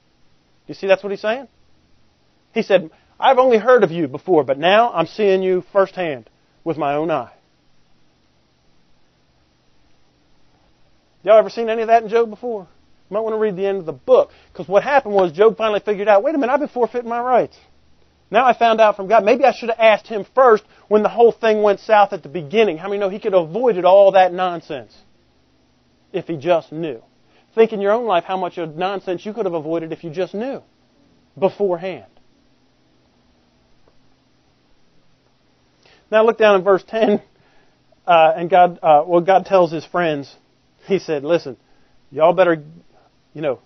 [0.66, 1.48] You see that's what he's saying?
[2.52, 6.28] He said, I've only heard of you before, but now I'm seeing you firsthand
[6.64, 7.32] with my own eye.
[11.22, 12.68] Y'all ever seen any of that in Job before?
[13.08, 14.32] You might want to read the end of the book.
[14.52, 17.20] Because what happened was Job finally figured out, wait a minute, I've been forfeiting my
[17.20, 17.56] rights.
[18.30, 19.24] Now I found out from God.
[19.24, 22.28] Maybe I should have asked him first when the whole thing went south at the
[22.28, 22.76] beginning.
[22.76, 24.96] How many know he could have avoided all that nonsense
[26.12, 27.02] if he just knew?
[27.54, 30.10] Think in your own life how much of nonsense you could have avoided if you
[30.10, 30.62] just knew
[31.38, 32.04] beforehand.
[36.10, 37.22] Now look down in verse 10,
[38.06, 40.34] uh, and God, uh, well, God tells his friends,
[40.86, 41.56] he said, listen,
[42.10, 42.62] y'all better,
[43.34, 43.60] you know,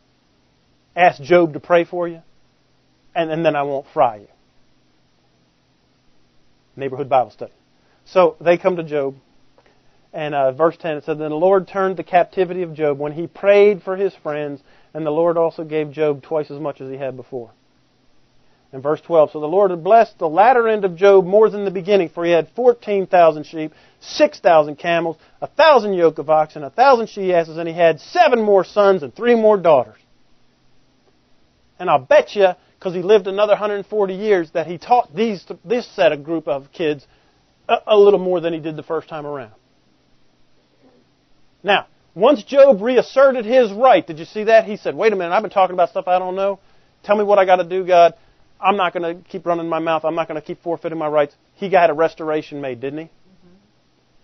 [0.96, 2.22] ask Job to pray for you,
[3.14, 4.28] and, and then I won't fry you.
[6.80, 7.52] Neighborhood Bible study.
[8.04, 9.14] So they come to Job,
[10.12, 13.12] and uh, verse 10 it says, Then the Lord turned the captivity of Job when
[13.12, 14.60] he prayed for his friends,
[14.92, 17.50] and the Lord also gave Job twice as much as he had before.
[18.72, 21.64] In verse 12, so the Lord had blessed the latter end of Job more than
[21.64, 26.70] the beginning, for he had 14,000 sheep, 6,000 camels, a thousand yoke of oxen, a
[26.70, 29.98] thousand she asses, and he had seven more sons and three more daughters.
[31.80, 32.50] And I'll bet you,
[32.80, 36.72] because he lived another 140 years, that he taught these, this set of group of
[36.72, 37.06] kids
[37.68, 39.52] a, a little more than he did the first time around.
[41.62, 44.64] Now, once Job reasserted his right, did you see that?
[44.64, 46.58] He said, wait a minute, I've been talking about stuff I don't know.
[47.02, 48.14] Tell me what I got to do, God.
[48.58, 50.06] I'm not going to keep running my mouth.
[50.06, 51.34] I'm not going to keep forfeiting my rights.
[51.56, 53.04] He got a restoration made, didn't he?
[53.04, 53.54] Mm-hmm.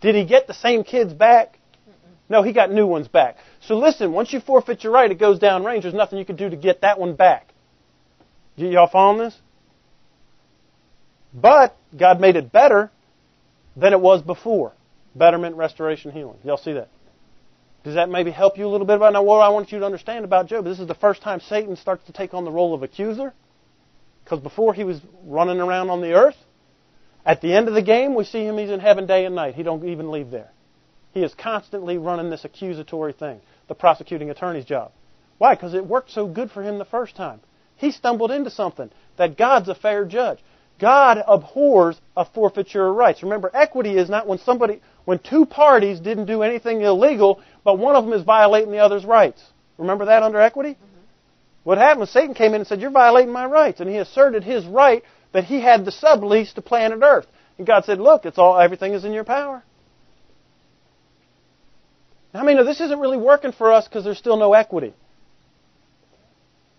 [0.01, 1.59] Did he get the same kids back?
[2.29, 3.37] No, he got new ones back.
[3.61, 5.85] So listen, once you forfeit your right, it goes down range.
[5.85, 7.46] There's nothing you can do to get that one back.
[8.57, 9.39] Y'all following this?
[11.35, 12.91] But God made it better
[13.77, 14.73] than it was before.
[15.15, 16.39] Betterment, restoration, healing.
[16.45, 16.89] Y'all see that?
[17.85, 19.87] Does that maybe help you a little bit about now what I want you to
[19.87, 20.65] understand about Job?
[20.65, 23.33] This is the first time Satan starts to take on the role of accuser.
[24.25, 26.37] Because before he was running around on the earth.
[27.25, 29.55] At the end of the game, we see him, he's in heaven day and night.
[29.55, 30.51] He don't even leave there.
[31.13, 34.93] He is constantly running this accusatory thing, the prosecuting attorney's job.
[35.39, 35.55] Why?
[35.55, 37.41] Because it worked so good for him the first time.
[37.77, 40.39] He stumbled into something that God's a fair judge.
[40.79, 43.23] God abhors a forfeiture of rights.
[43.23, 47.97] Remember, equity is not when somebody, when two parties didn't do anything illegal, but one
[47.97, 49.43] of them is violating the other's rights.
[49.79, 50.71] Remember that under equity?
[50.71, 51.01] Mm-hmm.
[51.65, 53.81] What happened was Satan came in and said, You're violating my rights.
[53.81, 55.03] And he asserted his right
[55.33, 57.27] that he had the sublease to planet Earth.
[57.59, 59.63] And God said, Look, it's all everything is in your power.
[62.35, 64.95] I mean, this isn't really working for us because there's still no equity.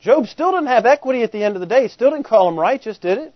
[0.02, 1.88] Job still didn't have equity at the end of the day.
[1.88, 3.34] Still didn't call him righteous, did it?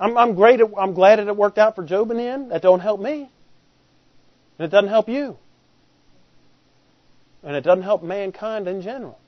[0.00, 0.60] I'm, I'm great.
[0.60, 2.50] At, I'm glad that it worked out for Job in the end.
[2.50, 3.30] That don't help me,
[4.58, 5.36] and it doesn't help you,
[7.44, 9.18] and it doesn't help mankind in general.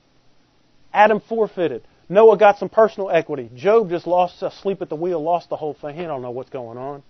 [0.93, 1.83] Adam forfeited.
[2.09, 3.49] Noah got some personal equity.
[3.55, 5.95] Job just lost asleep at the wheel, lost the whole thing.
[5.95, 7.03] He don't know what's going on.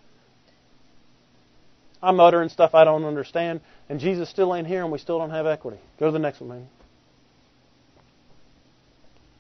[2.02, 5.32] I'm uttering stuff I don't understand, and Jesus still ain't here, and we still don't
[5.32, 5.80] have equity.
[6.00, 6.68] Go to the next one, man.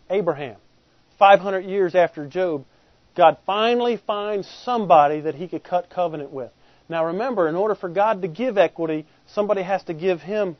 [0.09, 0.57] Abraham,
[1.17, 2.65] 500 years after Job,
[3.15, 6.51] God finally finds somebody that he could cut covenant with.
[6.87, 10.57] Now remember, in order for God to give equity, somebody has to give him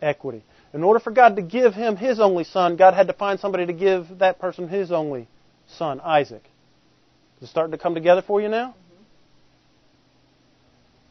[0.00, 0.44] equity.
[0.72, 3.66] In order for God to give him his only son, God had to find somebody
[3.66, 5.26] to give that person his only
[5.66, 6.44] son, Isaac.
[7.38, 8.74] Is it starting to come together for you now?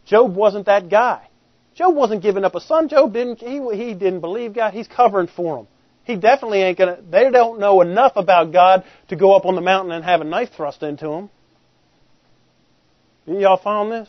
[0.07, 1.27] Job wasn't that guy.
[1.75, 2.89] Job wasn't giving up a son.
[2.89, 3.39] Job didn't.
[3.39, 4.73] He, he didn't believe God.
[4.73, 5.67] He's covering for him.
[6.05, 6.97] He definitely ain't gonna.
[7.07, 10.23] They don't know enough about God to go up on the mountain and have a
[10.23, 11.29] knife thrust into him.
[13.27, 14.07] Y'all found this?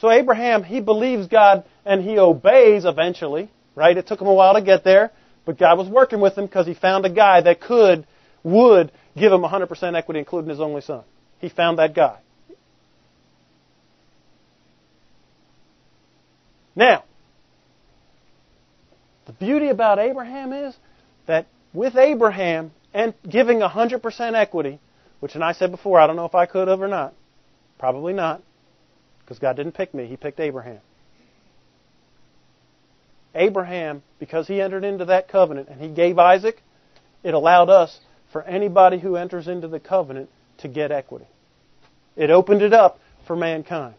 [0.00, 3.96] So Abraham, he believes God and he obeys eventually, right?
[3.96, 5.10] It took him a while to get there,
[5.44, 8.06] but God was working with him because he found a guy that could,
[8.44, 11.02] would give him 100% equity, including his only son.
[11.40, 12.18] He found that guy.
[16.74, 17.04] Now,
[19.26, 20.76] the beauty about Abraham is
[21.26, 24.80] that with Abraham and giving 100% equity,
[25.20, 27.14] which, and I said before, I don't know if I could have or not.
[27.78, 28.42] Probably not,
[29.20, 30.80] because God didn't pick me, He picked Abraham.
[33.34, 36.60] Abraham, because he entered into that covenant and he gave Isaac,
[37.22, 37.98] it allowed us,
[38.32, 41.26] for anybody who enters into the covenant, to get equity.
[42.16, 43.94] It opened it up for mankind.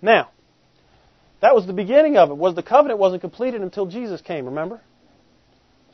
[0.00, 0.30] Now,
[1.40, 2.36] that was the beginning of it.
[2.36, 4.80] Was the covenant wasn't completed until Jesus came, remember?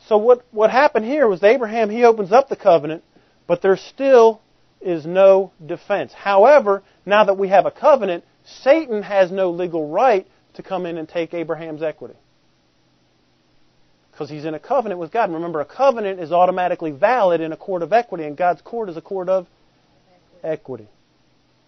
[0.07, 3.05] So what, what happened here was Abraham, he opens up the covenant,
[3.47, 4.41] but there still
[4.81, 6.13] is no defense.
[6.13, 8.25] However, now that we have a covenant,
[8.63, 12.17] Satan has no legal right to come in and take Abraham's equity.
[14.11, 15.25] Because he's in a covenant with God.
[15.25, 18.89] And remember, a covenant is automatically valid in a court of equity, and God's court
[18.89, 19.47] is a court of
[20.43, 20.89] equity.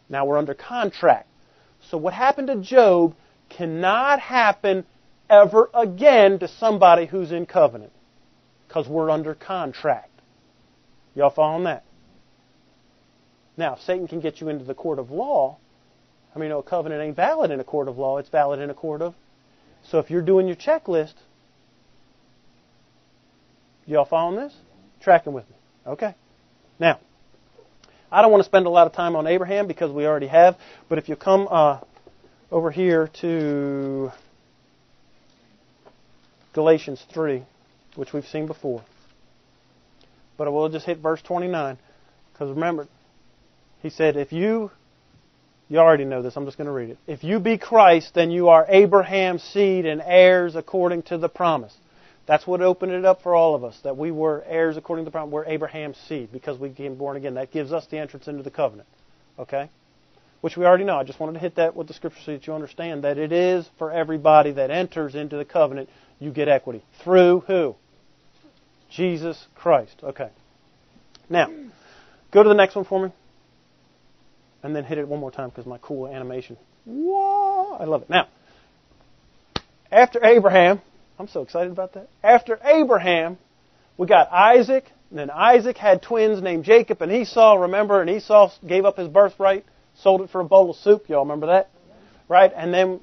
[0.08, 1.28] Now we're under contract.
[1.90, 3.14] So what happened to Job
[3.56, 4.84] cannot happen
[5.28, 7.92] ever again to somebody who's in covenant
[8.68, 10.10] because we're under contract.
[11.14, 11.84] Y'all following that?
[13.56, 15.58] Now, if Satan can get you into the court of law.
[16.34, 18.74] I mean, a covenant ain't valid in a court of law, it's valid in a
[18.74, 19.14] court of.
[19.90, 21.14] So if you're doing your checklist,
[23.86, 24.54] y'all following this?
[25.00, 25.56] Tracking with me.
[25.86, 26.14] Okay.
[26.78, 27.00] Now,
[28.10, 30.56] I don't want to spend a lot of time on Abraham because we already have,
[30.88, 31.80] but if you come uh,
[32.52, 34.12] over here to
[36.52, 37.42] Galatians 3
[37.94, 38.82] which we've seen before.
[40.38, 41.78] But I will just hit verse 29.
[42.32, 42.88] Because remember,
[43.82, 44.70] he said, if you,
[45.68, 46.98] you already know this, I'm just going to read it.
[47.06, 51.74] If you be Christ, then you are Abraham's seed and heirs according to the promise.
[52.26, 55.10] That's what opened it up for all of us, that we were heirs according to
[55.10, 55.32] the promise.
[55.32, 57.34] We're Abraham's seed because we became born again.
[57.34, 58.88] That gives us the entrance into the covenant.
[59.38, 59.68] Okay?
[60.42, 60.96] Which we already know.
[60.96, 63.32] I just wanted to hit that with the scripture so that you understand that it
[63.32, 65.88] is for everybody that enters into the covenant,
[66.18, 66.84] you get equity.
[67.02, 67.76] Through who?
[68.90, 69.94] Jesus Christ.
[70.02, 70.28] Okay.
[71.30, 71.48] Now,
[72.32, 73.12] go to the next one for me.
[74.64, 76.56] And then hit it one more time because my cool animation.
[76.84, 77.76] Whoa!
[77.78, 78.10] I love it.
[78.10, 78.28] Now,
[79.90, 80.80] after Abraham,
[81.18, 82.08] I'm so excited about that.
[82.22, 83.38] After Abraham,
[83.96, 88.00] we got Isaac, and then Isaac had twins named Jacob and Esau, remember?
[88.00, 89.64] And Esau gave up his birthright,
[89.96, 91.08] sold it for a bowl of soup.
[91.08, 91.70] Y'all remember that?
[92.32, 92.50] right?
[92.56, 93.00] And then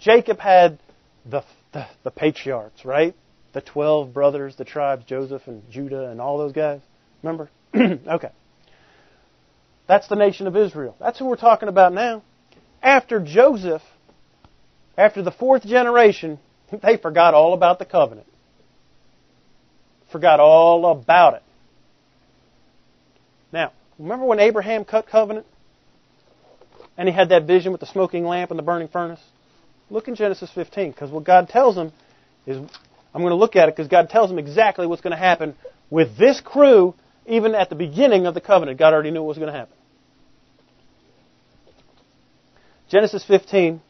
[0.00, 0.80] Jacob had
[1.24, 3.14] the, the, the patriarchs, right?
[3.52, 6.80] The 12 brothers, the tribes, Joseph and Judah and all those guys.
[7.22, 7.48] Remember?
[7.76, 8.30] okay.
[9.86, 10.96] That's the nation of Israel.
[10.98, 12.24] That's who we're talking about now.
[12.82, 13.82] After Joseph,
[14.98, 16.40] after the fourth generation,
[16.82, 18.26] they forgot all about the covenant.
[20.10, 21.42] Forgot all about it.
[23.52, 25.46] Now, remember when Abraham cut covenant?
[26.96, 29.20] And he had that vision with the smoking lamp and the burning furnace?
[29.90, 31.92] Look in Genesis 15, because what God tells him
[32.46, 35.18] is, I'm going to look at it because God tells him exactly what's going to
[35.18, 35.54] happen
[35.90, 36.94] with this crew,
[37.26, 38.78] even at the beginning of the covenant.
[38.78, 39.74] God already knew what was going to happen.
[42.88, 43.80] Genesis 15.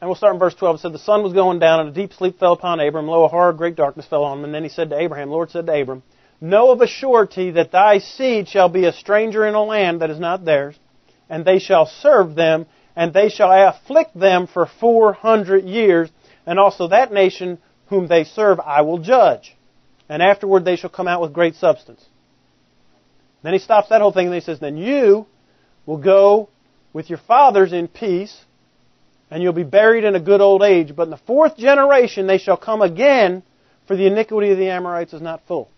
[0.00, 0.76] And we'll start in verse 12.
[0.76, 3.06] It said, The sun was going down, and a deep sleep fell upon Abram.
[3.08, 4.44] Lo, a horror, great darkness fell on him.
[4.44, 6.02] And then he said to Abraham, Lord said to Abram,
[6.40, 10.10] Know of a surety that thy seed shall be a stranger in a land that
[10.10, 10.78] is not theirs,
[11.28, 16.10] and they shall serve them, and they shall afflict them for four hundred years,
[16.46, 17.58] and also that nation
[17.88, 19.56] whom they serve I will judge.
[20.08, 22.04] And afterward they shall come out with great substance.
[23.42, 25.26] Then he stops that whole thing and he says, Then you
[25.86, 26.48] will go
[26.92, 28.44] with your fathers in peace,
[29.30, 30.94] and you'll be buried in a good old age.
[30.94, 33.42] But in the fourth generation they shall come again,
[33.86, 35.68] for the iniquity of the Amorites is not full.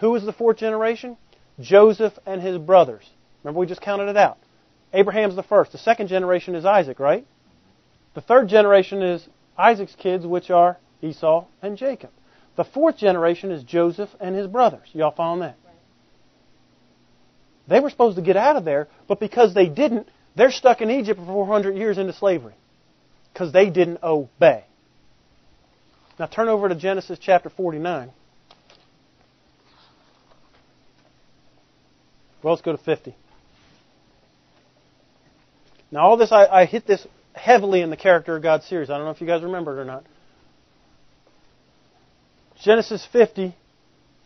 [0.00, 1.16] Who is the fourth generation?
[1.60, 3.08] Joseph and his brothers.
[3.42, 4.38] Remember, we just counted it out.
[4.92, 5.72] Abraham's the first.
[5.72, 7.26] The second generation is Isaac, right?
[8.14, 9.26] The third generation is
[9.56, 12.10] Isaac's kids, which are Esau and Jacob.
[12.56, 14.88] The fourth generation is Joseph and his brothers.
[14.92, 15.56] Y'all following that?
[17.68, 20.90] They were supposed to get out of there, but because they didn't, they're stuck in
[20.90, 22.54] Egypt for 400 years into slavery.
[23.32, 24.64] Because they didn't obey.
[26.18, 28.10] Now turn over to Genesis chapter 49.
[32.42, 33.14] Well, let's go to 50.
[35.90, 38.90] Now, all this, I, I hit this heavily in the Character of God series.
[38.90, 40.04] I don't know if you guys remember it or not.
[42.60, 43.54] Genesis 50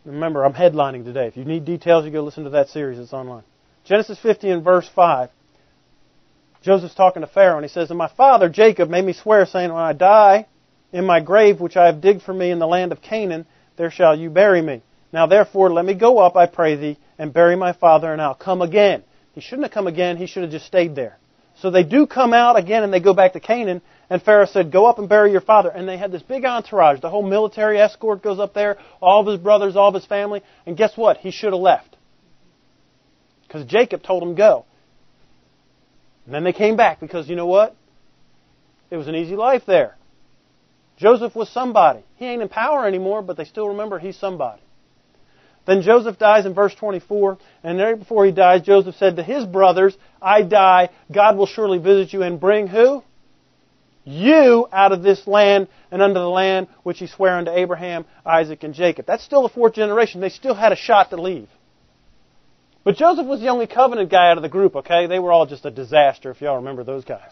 [0.05, 1.27] Remember, I'm headlining today.
[1.27, 2.99] If you need details, you go listen to that series.
[2.99, 3.43] It's online.
[3.85, 5.29] Genesis 50 and verse 5.
[6.61, 9.71] Joseph's talking to Pharaoh, and he says, And my father Jacob made me swear, saying,
[9.71, 10.47] When I die
[10.91, 13.45] in my grave which I have digged for me in the land of Canaan,
[13.77, 14.81] there shall you bury me.
[15.11, 18.35] Now therefore let me go up, I pray thee, and bury my father, and I'll
[18.35, 19.03] come again.
[19.33, 21.17] He shouldn't have come again, he should have just stayed there.
[21.59, 24.71] So they do come out again and they go back to Canaan, and Pharaoh said,
[24.71, 25.69] Go up and bury your father.
[25.69, 27.01] And they had this big entourage.
[27.01, 30.41] The whole military escort goes up there, all of his brothers, all of his family.
[30.65, 31.17] And guess what?
[31.17, 31.95] He should have left.
[33.47, 34.65] Because Jacob told him go.
[36.25, 37.75] And then they came back because you know what?
[38.89, 39.95] It was an easy life there.
[40.97, 42.03] Joseph was somebody.
[42.15, 44.61] He ain't in power anymore, but they still remember he's somebody.
[45.65, 49.45] Then Joseph dies in verse 24, and right before he dies, Joseph said to his
[49.45, 53.03] brothers, I die, God will surely visit you and bring who?
[54.05, 58.63] you out of this land and unto the land which he sware unto Abraham, Isaac,
[58.63, 59.05] and Jacob.
[59.05, 60.21] That's still the fourth generation.
[60.21, 61.47] They still had a shot to leave.
[62.83, 65.07] But Joseph was the only covenant guy out of the group, okay?
[65.07, 67.31] They were all just a disaster, if y'all remember those guys.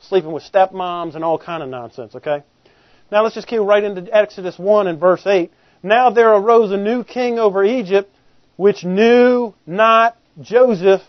[0.00, 2.42] Sleeping with stepmoms and all kind of nonsense, okay?
[3.10, 5.50] Now let's just keep right into Exodus 1 and verse 8.
[5.82, 8.14] Now there arose a new king over Egypt,
[8.56, 11.02] which knew not Joseph,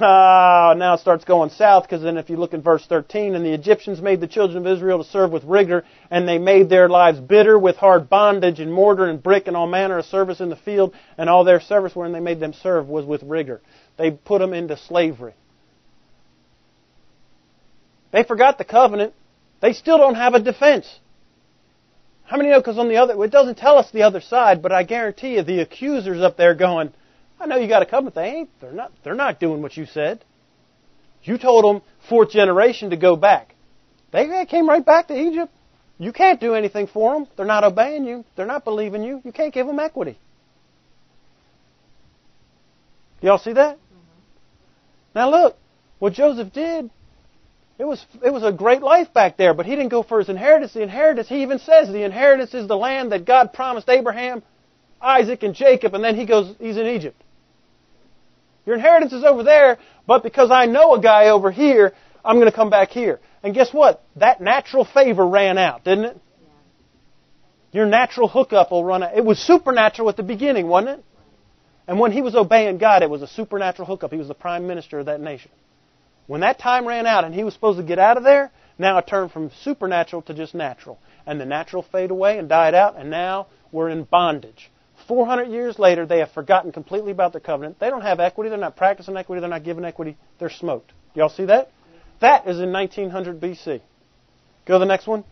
[0.00, 3.44] Ah, now it starts going south because then if you look in verse 13, and
[3.44, 6.88] the Egyptians made the children of Israel to serve with rigor, and they made their
[6.88, 10.48] lives bitter with hard bondage and mortar and brick and all manner of service in
[10.48, 13.60] the field, and all their service wherein they made them serve was with rigor.
[13.96, 15.34] They put them into slavery.
[18.10, 19.12] They forgot the covenant.
[19.60, 20.86] They still don't have a defense.
[22.24, 22.58] How many know?
[22.58, 25.42] Because on the other, it doesn't tell us the other side, but I guarantee you
[25.42, 26.92] the accuser's up there going,
[27.38, 28.14] I know you got a covenant.
[28.14, 28.60] They ain't.
[28.60, 28.92] They're not.
[29.02, 30.24] They're not doing what you said.
[31.22, 33.54] You told them fourth generation to go back.
[34.12, 35.52] They came right back to Egypt.
[35.98, 37.26] You can't do anything for them.
[37.36, 38.24] They're not obeying you.
[38.36, 39.20] They're not believing you.
[39.24, 40.18] You can't give them equity.
[43.20, 43.76] Y'all see that?
[43.76, 45.14] Mm-hmm.
[45.14, 45.56] Now look,
[45.98, 46.90] what Joseph did,
[47.78, 50.28] it was it was a great life back there, but he didn't go for his
[50.28, 50.74] inheritance.
[50.74, 54.42] The inheritance, he even says, the inheritance is the land that God promised Abraham,
[55.00, 57.20] Isaac, and Jacob, and then he goes, he's in Egypt.
[58.66, 61.92] Your inheritance is over there, but because I know a guy over here,
[62.24, 63.20] I'm going to come back here.
[63.42, 64.02] And guess what?
[64.16, 66.20] That natural favor ran out, didn't it?
[67.72, 69.16] Your natural hookup will run out.
[69.16, 71.04] It was supernatural at the beginning, wasn't it?
[71.86, 74.12] And when he was obeying God, it was a supernatural hookup.
[74.12, 75.50] He was the prime minister of that nation.
[76.26, 78.98] When that time ran out and he was supposed to get out of there, now
[78.98, 80.98] it turned from supernatural to just natural.
[81.26, 84.70] And the natural faded away and died out, and now we're in bondage.
[85.06, 87.78] 400 years later, they have forgotten completely about their covenant.
[87.78, 88.48] They don't have equity.
[88.48, 89.40] They're not practicing equity.
[89.40, 90.16] They're not giving equity.
[90.38, 90.92] They're smoked.
[91.14, 91.70] Y'all see that?
[92.20, 93.80] That is in 1900 BC.
[94.66, 95.24] Go to the next one.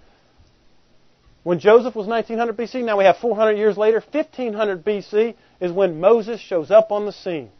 [1.42, 4.02] When Joseph was 1900 BC, now we have 400 years later.
[4.12, 7.50] 1500 BC is when Moses shows up on the scene.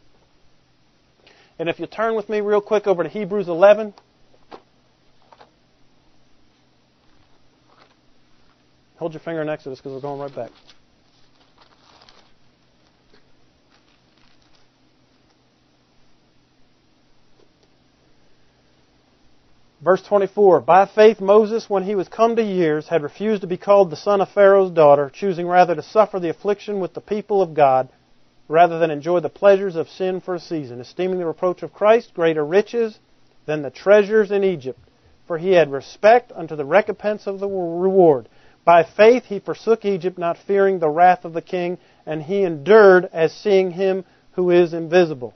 [1.59, 3.93] And if you turn with me real quick over to Hebrews 11.
[8.97, 10.51] Hold your finger next to this because we're going right back.
[19.83, 23.57] Verse 24 By faith, Moses, when he was come to years, had refused to be
[23.57, 27.41] called the son of Pharaoh's daughter, choosing rather to suffer the affliction with the people
[27.41, 27.89] of God
[28.47, 32.13] rather than enjoy the pleasures of sin for a season, esteeming the reproach of Christ
[32.13, 32.99] greater riches
[33.45, 34.79] than the treasures in Egypt.
[35.27, 38.27] For he had respect unto the recompense of the reward.
[38.65, 43.09] By faith he forsook Egypt, not fearing the wrath of the king, and he endured
[43.13, 45.33] as seeing him who is invisible.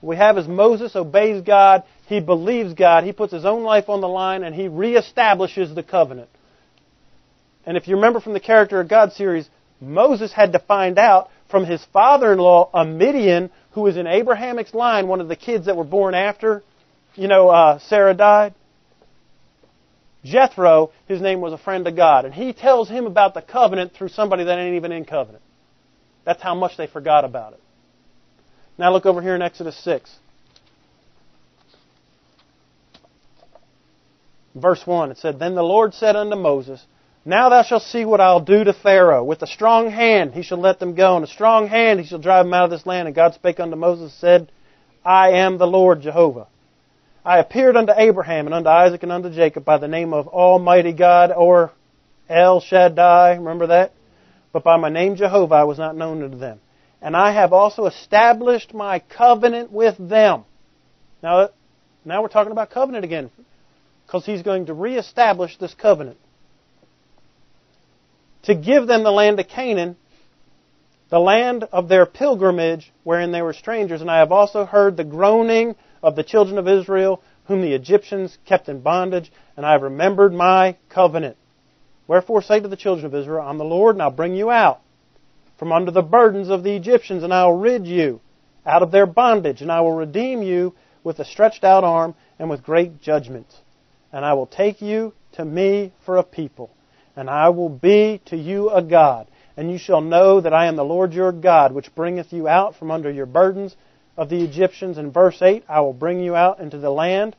[0.00, 3.88] What we have is Moses obeys God, he believes God, he puts his own life
[3.88, 6.28] on the line, and he reestablishes the covenant.
[7.64, 9.48] And if you remember from the Character of God series,
[9.80, 15.06] Moses had to find out from his father-in-law, a Midian, who was in Abraham's line,
[15.06, 16.64] one of the kids that were born after,
[17.14, 18.54] you know, uh, Sarah died.
[20.24, 23.92] Jethro, his name was a friend of God, and he tells him about the covenant
[23.92, 25.44] through somebody that ain't even in covenant.
[26.24, 27.60] That's how much they forgot about it.
[28.78, 30.10] Now look over here in Exodus 6.
[34.54, 36.82] Verse 1, it said, Then the Lord said unto Moses,
[37.24, 39.22] Now thou shalt see what I'll do to Pharaoh.
[39.22, 42.18] With a strong hand he shall let them go, and a strong hand he shall
[42.18, 43.06] drive them out of this land.
[43.06, 44.52] And God spake unto Moses, and said,
[45.04, 46.48] I am the Lord Jehovah.
[47.24, 50.92] I appeared unto Abraham and unto Isaac and unto Jacob by the name of Almighty
[50.92, 51.70] God or
[52.28, 53.36] El Shaddai.
[53.36, 53.92] Remember that?
[54.52, 56.60] But by my name Jehovah I was not known unto them.
[57.00, 60.44] And I have also established my covenant with them.
[61.22, 61.50] Now,
[62.04, 63.30] now we're talking about covenant again.
[64.06, 66.18] Because he's going to reestablish this covenant.
[68.44, 69.96] To give them the land of Canaan,
[71.10, 74.00] the land of their pilgrimage wherein they were strangers.
[74.00, 78.36] And I have also heard the groaning of the children of Israel, whom the Egyptians
[78.46, 81.36] kept in bondage, and I have remembered my covenant.
[82.06, 84.80] Wherefore say to the children of Israel, I'm the Lord, and I'll bring you out
[85.58, 88.20] from under the burdens of the Egyptians, and I'll rid you
[88.66, 90.74] out of their bondage, and I will redeem you
[91.04, 93.56] with a stretched out arm and with great judgments.
[94.12, 96.70] And I will take you to me for a people,
[97.16, 99.28] and I will be to you a God.
[99.56, 102.76] And you shall know that I am the Lord your God, which bringeth you out
[102.76, 103.76] from under your burdens
[104.16, 104.98] of the Egyptians.
[104.98, 107.36] In verse 8, I will bring you out into the land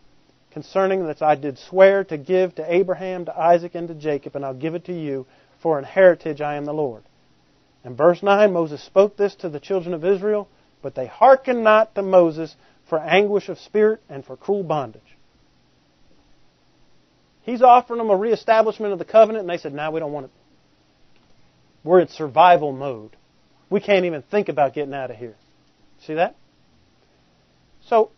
[0.51, 4.45] concerning that I did swear to give to Abraham, to Isaac, and to Jacob, and
[4.45, 5.26] I'll give it to you
[5.61, 6.41] for an heritage.
[6.41, 7.03] I am the Lord.
[7.84, 10.47] In verse 9, Moses spoke this to the children of Israel,
[10.84, 12.55] but they hearkened not to Moses
[12.88, 15.01] for anguish of spirit and for cruel bondage.
[17.44, 20.12] He's offering them a reestablishment of the covenant, and they said, No, nah, we don't
[20.12, 20.32] want it.
[21.84, 23.16] We're in survival mode.
[23.70, 25.36] We can't even think about getting out of here.
[26.06, 26.36] See that?
[27.88, 28.12] So,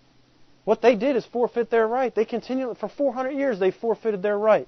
[0.63, 2.13] what they did is forfeit their right.
[2.13, 4.67] They continued, for 400 years, they forfeited their right.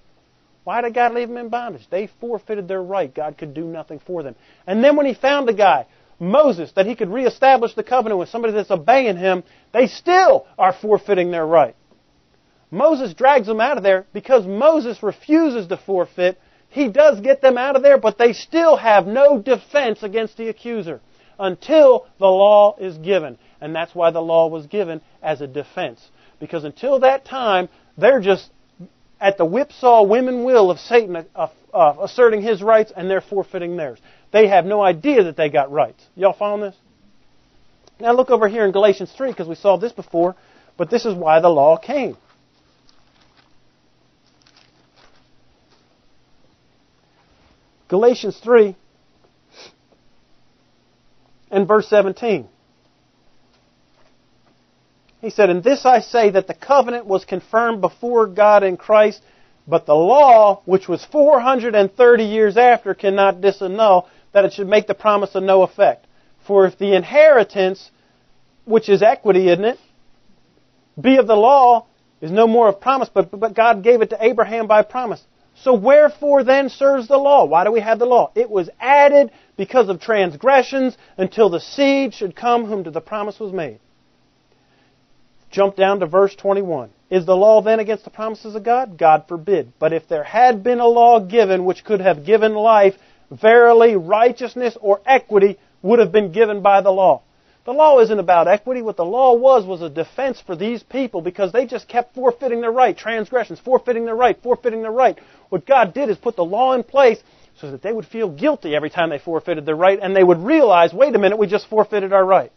[0.63, 1.87] Why did God leave them in bondage?
[1.89, 3.13] They forfeited their right.
[3.13, 4.35] God could do nothing for them.
[4.65, 5.85] And then when he found a guy,
[6.19, 10.73] Moses, that he could reestablish the covenant with somebody that's obeying him, they still are
[10.73, 11.75] forfeiting their right.
[12.69, 16.39] Moses drags them out of there because Moses refuses to forfeit.
[16.69, 20.49] He does get them out of there, but they still have no defense against the
[20.49, 20.99] accuser
[21.39, 23.37] until the law is given.
[23.61, 26.05] And that's why the law was given as a defense.
[26.39, 28.49] Because until that time, they're just
[29.19, 33.77] at the whipsaw and will of Satan uh, uh, asserting his rights and they're forfeiting
[33.77, 33.99] theirs.
[34.31, 36.03] They have no idea that they got rights.
[36.15, 36.75] Y'all following this?
[37.99, 40.35] Now look over here in Galatians 3 because we saw this before,
[40.77, 42.17] but this is why the law came.
[47.87, 48.75] Galatians 3
[51.51, 52.47] and verse 17.
[55.21, 59.21] He said, And this I say that the covenant was confirmed before God in Christ,
[59.67, 64.93] but the law, which was 430 years after, cannot disannul that it should make the
[64.93, 66.05] promise of no effect.
[66.45, 67.89] For if the inheritance,
[68.65, 69.79] which is equity, isn't it,
[70.99, 71.87] be of the law,
[72.21, 75.23] is no more of promise, but, but God gave it to Abraham by promise.
[75.63, 77.45] So wherefore then serves the law?
[77.45, 78.31] Why do we have the law?
[78.35, 83.39] It was added because of transgressions until the seed should come whom to the promise
[83.39, 83.79] was made.
[85.49, 86.89] Jump down to verse 21.
[87.09, 88.97] Is the law then against the promises of God?
[88.97, 89.73] God forbid.
[89.79, 92.95] But if there had been a law given which could have given life,
[93.31, 97.23] verily righteousness or equity would have been given by the law.
[97.67, 98.81] The law isn't about equity.
[98.81, 102.61] What the law was was a defense for these people because they just kept forfeiting
[102.61, 105.19] their right, transgressions, forfeiting their right, forfeiting their right.
[105.49, 107.19] What God did is put the law in place
[107.59, 110.39] so that they would feel guilty every time they forfeited their right and they would
[110.39, 112.51] realize, wait a minute, we just forfeited our right.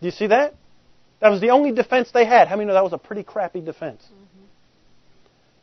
[0.00, 0.54] Do you see that?
[1.20, 2.48] That was the only defense they had.
[2.48, 4.02] How many know that was a pretty crappy defense?
[4.04, 4.44] Mm-hmm.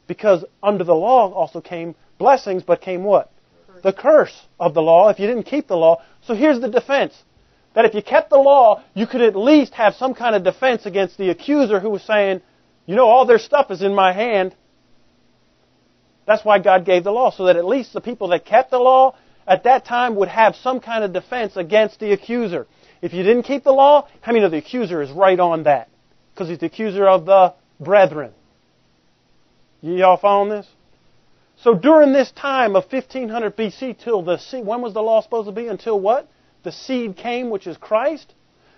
[0.07, 3.31] Because under the law also came blessings, but came what?
[3.67, 3.83] Curse.
[3.83, 6.01] The curse of the law if you didn't keep the law.
[6.21, 7.13] So here's the defense.
[7.75, 10.85] That if you kept the law, you could at least have some kind of defense
[10.85, 12.41] against the accuser who was saying,
[12.85, 14.55] you know, all their stuff is in my hand.
[16.25, 18.79] That's why God gave the law, so that at least the people that kept the
[18.79, 19.15] law
[19.45, 22.67] at that time would have some kind of defense against the accuser.
[23.01, 25.89] If you didn't keep the law, how many know the accuser is right on that?
[26.33, 28.31] Because he's the accuser of the brethren.
[29.81, 30.67] Y'all following this?
[31.57, 35.47] So during this time of 1500 BC till the seed, when was the law supposed
[35.47, 35.67] to be?
[35.67, 36.29] Until what?
[36.63, 38.33] The seed came, which is Christ.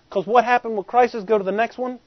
[0.09, 1.99] Because what happened with Christ is go to the next one.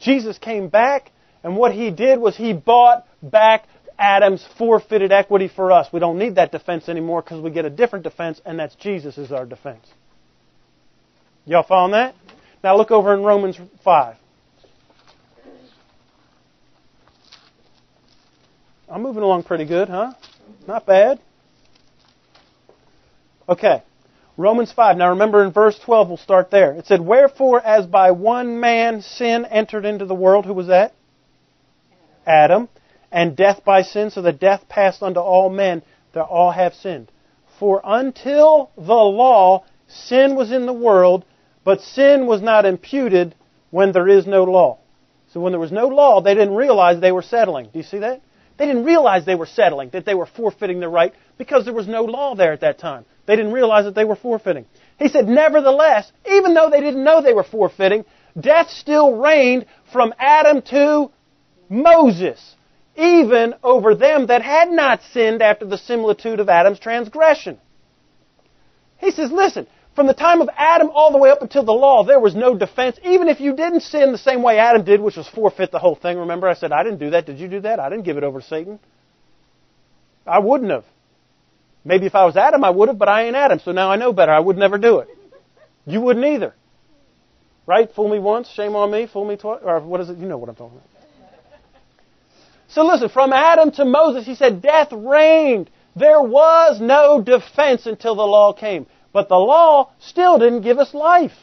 [0.00, 1.12] Jesus came back,
[1.42, 3.68] and what he did was he bought back
[3.98, 5.88] Adam's forfeited equity for us.
[5.92, 9.18] We don't need that defense anymore because we get a different defense, and that's Jesus
[9.18, 9.86] is our defense.
[11.46, 12.14] Y'all following that?
[12.62, 14.16] Now look over in Romans 5.
[18.88, 20.14] I'm moving along pretty good, huh?
[20.66, 21.20] Not bad.
[23.48, 23.82] Okay.
[24.36, 24.96] Romans 5.
[24.96, 26.72] Now remember in verse 12, we'll start there.
[26.72, 30.94] It said, Wherefore, as by one man sin entered into the world, who was that?
[32.26, 32.68] Adam.
[33.14, 35.82] And death by sin, so that death passed unto all men,
[36.14, 37.12] that all have sinned.
[37.60, 41.24] For until the law, sin was in the world,
[41.62, 43.36] but sin was not imputed
[43.70, 44.78] when there is no law.
[45.32, 47.66] So when there was no law, they didn't realize they were settling.
[47.72, 48.20] Do you see that?
[48.56, 51.86] They didn't realize they were settling, that they were forfeiting their right, because there was
[51.86, 53.04] no law there at that time.
[53.26, 54.66] They didn't realize that they were forfeiting.
[54.98, 58.04] He said, nevertheless, even though they didn't know they were forfeiting,
[58.38, 61.12] death still reigned from Adam to
[61.68, 62.56] Moses,
[62.96, 67.58] even over them that had not sinned after the similitude of Adam's transgression.
[68.98, 72.04] He says, listen, from the time of Adam all the way up until the law,
[72.04, 72.98] there was no defense.
[73.04, 75.94] Even if you didn't sin the same way Adam did, which was forfeit the whole
[75.94, 76.18] thing.
[76.18, 77.26] Remember, I said, I didn't do that.
[77.26, 77.78] Did you do that?
[77.80, 78.78] I didn't give it over to Satan.
[80.26, 80.84] I wouldn't have.
[81.84, 83.96] Maybe if I was Adam, I would have, but I ain't Adam, so now I
[83.96, 84.32] know better.
[84.32, 85.08] I would never do it.
[85.86, 86.54] You wouldn't either.
[87.66, 87.90] Right?
[87.94, 89.06] Fool me once, shame on me.
[89.06, 89.60] Fool me twice.
[89.62, 90.16] Or what is it?
[90.16, 90.93] You know what I'm talking about.
[92.68, 95.70] So listen, from Adam to Moses, he said, death reigned.
[95.96, 98.86] There was no defense until the law came.
[99.12, 101.36] But the law still didn't give us life.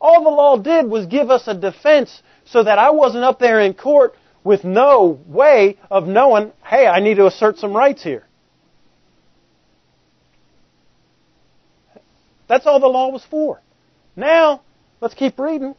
[0.00, 3.60] All the law did was give us a defense so that I wasn't up there
[3.60, 8.26] in court with no way of knowing, hey, I need to assert some rights here.
[12.48, 13.62] That's all the law was for.
[14.16, 14.62] Now,
[15.00, 15.74] let's keep reading.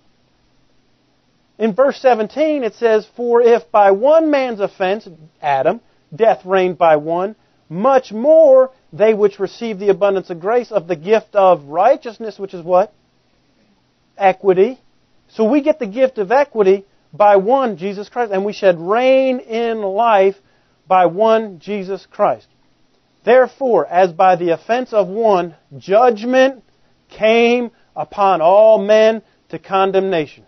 [1.57, 5.07] In verse 17, it says, For if by one man's offense,
[5.41, 5.79] Adam,
[6.13, 7.35] death reigned by one,
[7.69, 12.53] much more they which receive the abundance of grace of the gift of righteousness, which
[12.53, 12.93] is what?
[14.17, 14.79] Equity.
[15.29, 19.39] So we get the gift of equity by one Jesus Christ, and we should reign
[19.39, 20.35] in life
[20.87, 22.47] by one Jesus Christ.
[23.23, 26.63] Therefore, as by the offense of one, judgment
[27.09, 30.45] came upon all men to condemnation.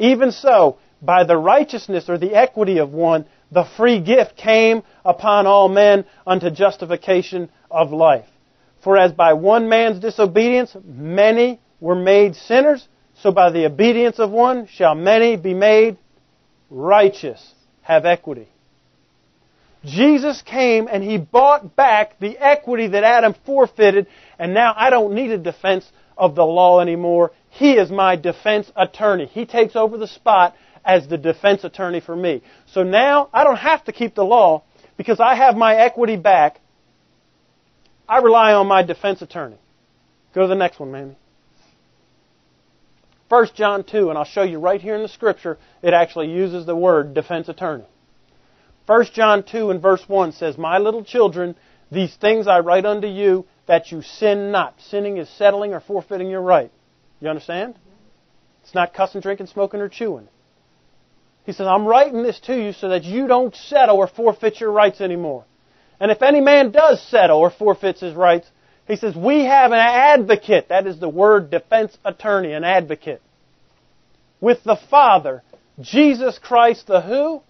[0.00, 5.46] Even so, by the righteousness or the equity of one, the free gift came upon
[5.46, 8.26] all men unto justification of life.
[8.82, 12.88] For as by one man's disobedience many were made sinners,
[13.22, 15.98] so by the obedience of one shall many be made
[16.70, 18.48] righteous, have equity.
[19.84, 24.06] Jesus came and he bought back the equity that Adam forfeited,
[24.38, 25.90] and now I don't need a defense
[26.20, 27.32] of the law anymore.
[27.48, 29.26] He is my defense attorney.
[29.26, 30.54] He takes over the spot
[30.84, 32.42] as the defense attorney for me.
[32.66, 34.62] So now I don't have to keep the law
[34.96, 36.60] because I have my equity back.
[38.08, 39.58] I rely on my defense attorney.
[40.34, 41.16] Go to the next one, Mamie.
[43.28, 46.66] 1 John 2, and I'll show you right here in the scripture, it actually uses
[46.66, 47.84] the word defense attorney.
[48.86, 51.54] 1 John 2 and verse 1 says, My little children,
[51.92, 54.74] these things I write unto you, that you sin not.
[54.80, 56.72] Sinning is settling or forfeiting your right.
[57.20, 57.76] You understand?
[58.64, 60.26] It's not cussing, drinking, smoking, or chewing.
[61.46, 64.72] He says, I'm writing this to you so that you don't settle or forfeit your
[64.72, 65.44] rights anymore.
[66.00, 68.48] And if any man does settle or forfeits his rights,
[68.88, 70.70] he says, we have an advocate.
[70.70, 73.22] That is the word defense attorney, an advocate.
[74.40, 75.44] With the Father,
[75.78, 77.42] Jesus Christ the who?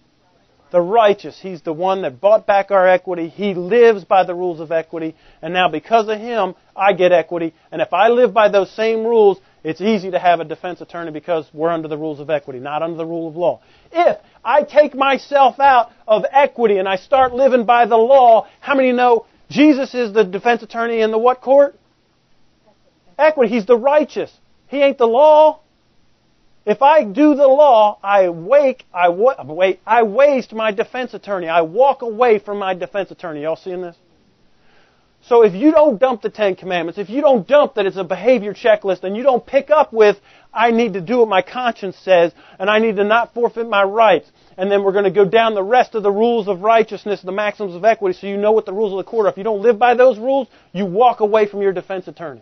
[0.71, 1.39] The righteous.
[1.39, 3.27] He's the one that bought back our equity.
[3.27, 5.15] He lives by the rules of equity.
[5.41, 7.53] And now because of him, I get equity.
[7.71, 11.11] And if I live by those same rules, it's easy to have a defense attorney
[11.11, 13.61] because we're under the rules of equity, not under the rule of law.
[13.91, 18.75] If I take myself out of equity and I start living by the law, how
[18.75, 21.75] many know Jesus is the defense attorney in the what court?
[23.19, 23.53] Equity.
[23.53, 24.31] He's the righteous.
[24.67, 25.59] He ain't the law.
[26.65, 31.47] If I do the law, I wake, I wait, I waste my defense attorney.
[31.47, 33.41] I walk away from my defense attorney.
[33.41, 33.95] Y'all seeing this?
[35.23, 38.03] So if you don't dump the Ten Commandments, if you don't dump that it's a
[38.03, 40.19] behavior checklist, and you don't pick up with,
[40.51, 43.83] I need to do what my conscience says, and I need to not forfeit my
[43.83, 47.21] rights, and then we're going to go down the rest of the rules of righteousness,
[47.21, 49.29] the maxims of equity, so you know what the rules of the court are.
[49.29, 52.41] If you don't live by those rules, you walk away from your defense attorney.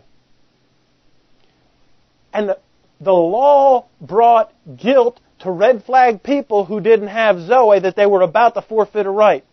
[2.32, 2.58] And the,
[3.00, 8.22] the law brought guilt to red flag people who didn't have Zoe that they were
[8.22, 9.44] about to forfeit a right.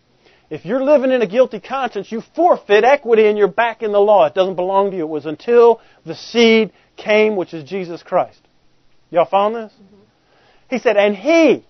[0.50, 4.00] If you're living in a guilty conscience, you forfeit equity and you're back in the
[4.00, 4.26] law.
[4.26, 5.04] It doesn't belong to you.
[5.04, 8.40] It was until the seed came, which is Jesus Christ.
[9.10, 9.74] Y'all found this?
[9.74, 9.96] Mm-hmm.
[10.70, 11.66] He said, and he,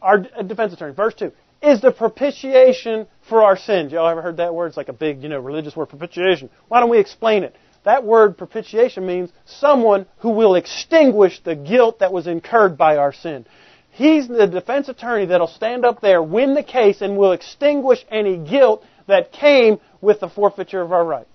[0.00, 1.32] our defense attorney, verse 2,
[1.62, 3.92] is the propitiation for our sins.
[3.92, 4.68] Y'all ever heard that word?
[4.68, 6.50] It's like a big, you know, religious word, propitiation.
[6.68, 7.54] Why don't we explain it?
[7.88, 13.14] That word propitiation means someone who will extinguish the guilt that was incurred by our
[13.14, 13.46] sin.
[13.92, 18.36] He's the defense attorney that'll stand up there, win the case, and will extinguish any
[18.36, 21.26] guilt that came with the forfeiture of our right.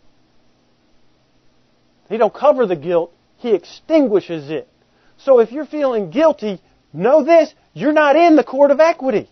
[2.07, 4.69] He don't cover the guilt, he extinguishes it.
[5.17, 6.61] So if you're feeling guilty,
[6.93, 9.27] know this, you're not in the court of equity.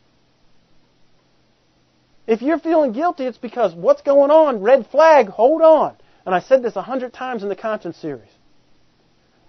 [2.25, 4.63] If you're feeling guilty, it's because what's going on?
[4.63, 5.97] Red flag, hold on.
[6.25, 8.29] And I said this a hundred times in the conscience series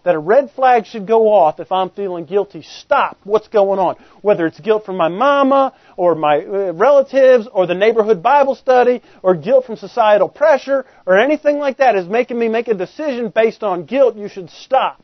[0.05, 2.63] that a red flag should go off if I'm feeling guilty.
[2.63, 3.19] Stop.
[3.25, 3.97] What's going on?
[4.21, 9.03] Whether it's guilt from my mama or my uh, relatives or the neighborhood Bible study
[9.23, 13.29] or guilt from societal pressure or anything like that is making me make a decision
[13.29, 15.03] based on guilt, you should stop.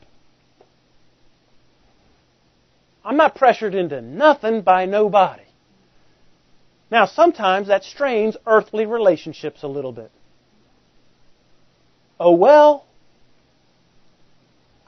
[3.04, 5.42] I'm not pressured into nothing by nobody.
[6.90, 10.10] Now, sometimes that strains earthly relationships a little bit.
[12.20, 12.84] Oh well,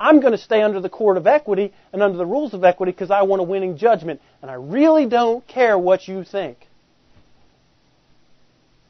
[0.00, 2.92] I'm going to stay under the court of equity and under the rules of equity
[2.92, 4.22] because I want a winning judgment.
[4.40, 6.56] And I really don't care what you think.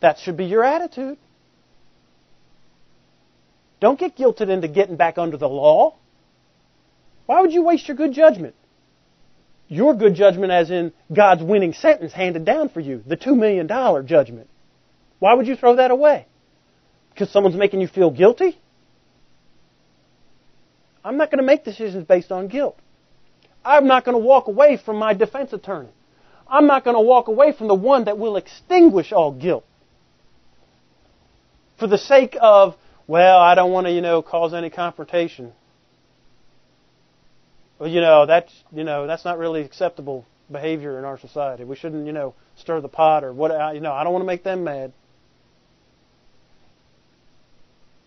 [0.00, 1.18] That should be your attitude.
[3.80, 5.96] Don't get guilted into getting back under the law.
[7.26, 8.54] Why would you waste your good judgment?
[9.68, 13.66] Your good judgment, as in God's winning sentence handed down for you, the $2 million
[14.06, 14.48] judgment.
[15.18, 16.26] Why would you throw that away?
[17.20, 18.58] Because someone's making you feel guilty?
[21.04, 22.78] I'm not going to make decisions based on guilt.
[23.62, 25.90] I'm not going to walk away from my defense attorney.
[26.48, 29.66] I'm not going to walk away from the one that will extinguish all guilt.
[31.78, 32.74] For the sake of,
[33.06, 35.52] well, I don't want to, you know, cause any confrontation.
[37.78, 41.64] Well, you know, that's, you know, that's not really acceptable behavior in our society.
[41.64, 44.26] We shouldn't, you know, stir the pot or what, you know, I don't want to
[44.26, 44.94] make them mad.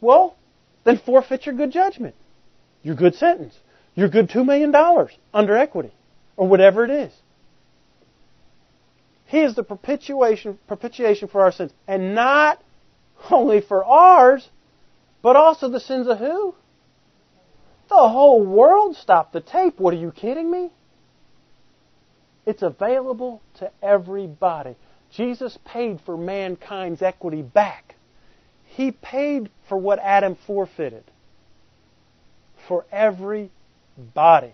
[0.03, 0.35] Well,
[0.83, 2.15] then forfeit your good judgment
[2.83, 3.57] your good sentence,
[3.95, 4.73] your good $2 million
[5.33, 5.93] under equity,
[6.35, 7.13] or whatever it is.
[9.25, 11.71] He is the propitiation, for our sins.
[11.87, 12.61] And not
[13.31, 14.47] only for ours,
[15.23, 16.53] but also the sins of who?
[17.89, 19.79] The whole world stopped the tape.
[19.79, 20.71] What are you kidding me?
[22.45, 24.75] It's available to everybody.
[25.15, 27.95] Jesus paid for mankind's equity back.
[28.75, 31.03] He paid for what Adam forfeited
[32.67, 33.51] for every
[33.97, 34.53] body.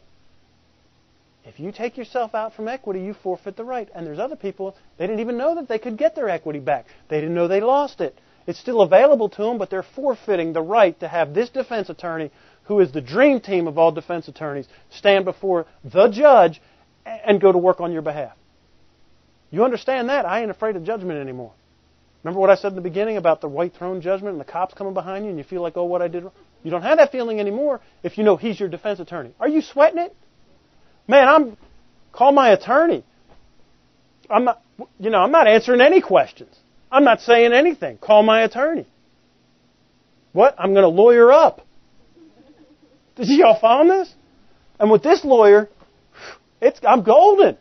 [1.46, 3.88] If you take yourself out from equity, you forfeit the right.
[3.96, 6.86] And there's other people, they didn't even know that they could get their equity back.
[7.08, 8.20] They didn't know they lost it.
[8.46, 12.32] It's still available to them, but they're forfeiting the right to have this defense attorney,
[12.64, 16.62] who is the dream team of all defense attorneys, stand before the judge
[17.06, 18.36] and go to work on your behalf.
[19.50, 20.26] You understand that?
[20.26, 21.54] I ain't afraid of judgment anymore.
[22.24, 24.74] Remember what I said in the beginning about the white throne judgment and the cops
[24.74, 26.34] coming behind you and you feel like, oh, what I did wrong?
[26.64, 29.32] You don't have that feeling anymore if you know he's your defense attorney.
[29.40, 30.16] Are you sweating it?
[31.08, 31.58] Man, I'm
[32.12, 33.06] call my attorney.
[34.30, 34.62] I'm not
[35.00, 36.56] you know, I'm not answering any questions.
[36.92, 37.98] I'm not saying anything.
[37.98, 38.88] Call my attorney.
[40.34, 40.56] What?
[40.58, 41.66] I'm going to lawyer up.
[43.16, 44.14] Did y'all find this?
[44.80, 45.70] And with this lawyer,
[46.62, 47.58] it's I'm golden.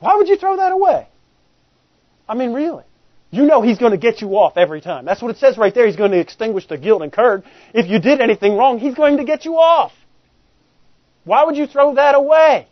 [0.00, 1.06] Why would you throw that away?
[2.28, 2.84] I mean, really.
[3.30, 5.04] You know he's going to get you off every time.
[5.04, 5.86] That's what it says right there.
[5.86, 7.42] He's going to extinguish the guilt incurred.
[7.74, 9.92] If you did anything wrong, he's going to get you off.
[11.24, 12.68] Why would you throw that away?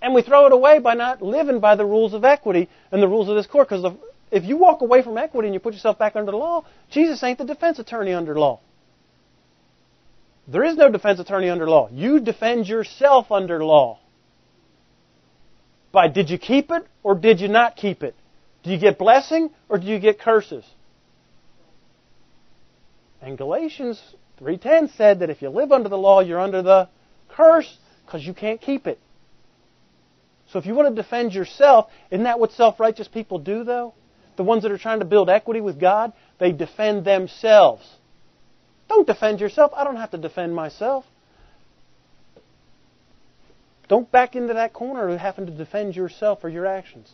[0.00, 3.08] And we throw it away by not living by the rules of equity and the
[3.08, 3.68] rules of this court.
[3.68, 3.92] Because
[4.30, 7.22] if you walk away from equity and you put yourself back under the law, Jesus
[7.24, 8.60] ain't the defense attorney under law.
[10.46, 11.88] There is no defense attorney under law.
[11.90, 13.98] You defend yourself under law.
[15.94, 18.16] By did you keep it or did you not keep it?
[18.64, 20.64] Do you get blessing or do you get curses?
[23.22, 24.02] And Galatians
[24.40, 26.88] 3:10 said that if you live under the law, you're under the
[27.28, 28.98] curse because you can't keep it.
[30.48, 33.94] So if you want to defend yourself, isn't that what self-righteous people do though?
[34.36, 37.88] The ones that are trying to build equity with God, they defend themselves.
[38.88, 39.72] Don't defend yourself.
[39.74, 41.04] I don't have to defend myself.
[43.88, 47.10] Don't back into that corner of having to defend yourself or your actions.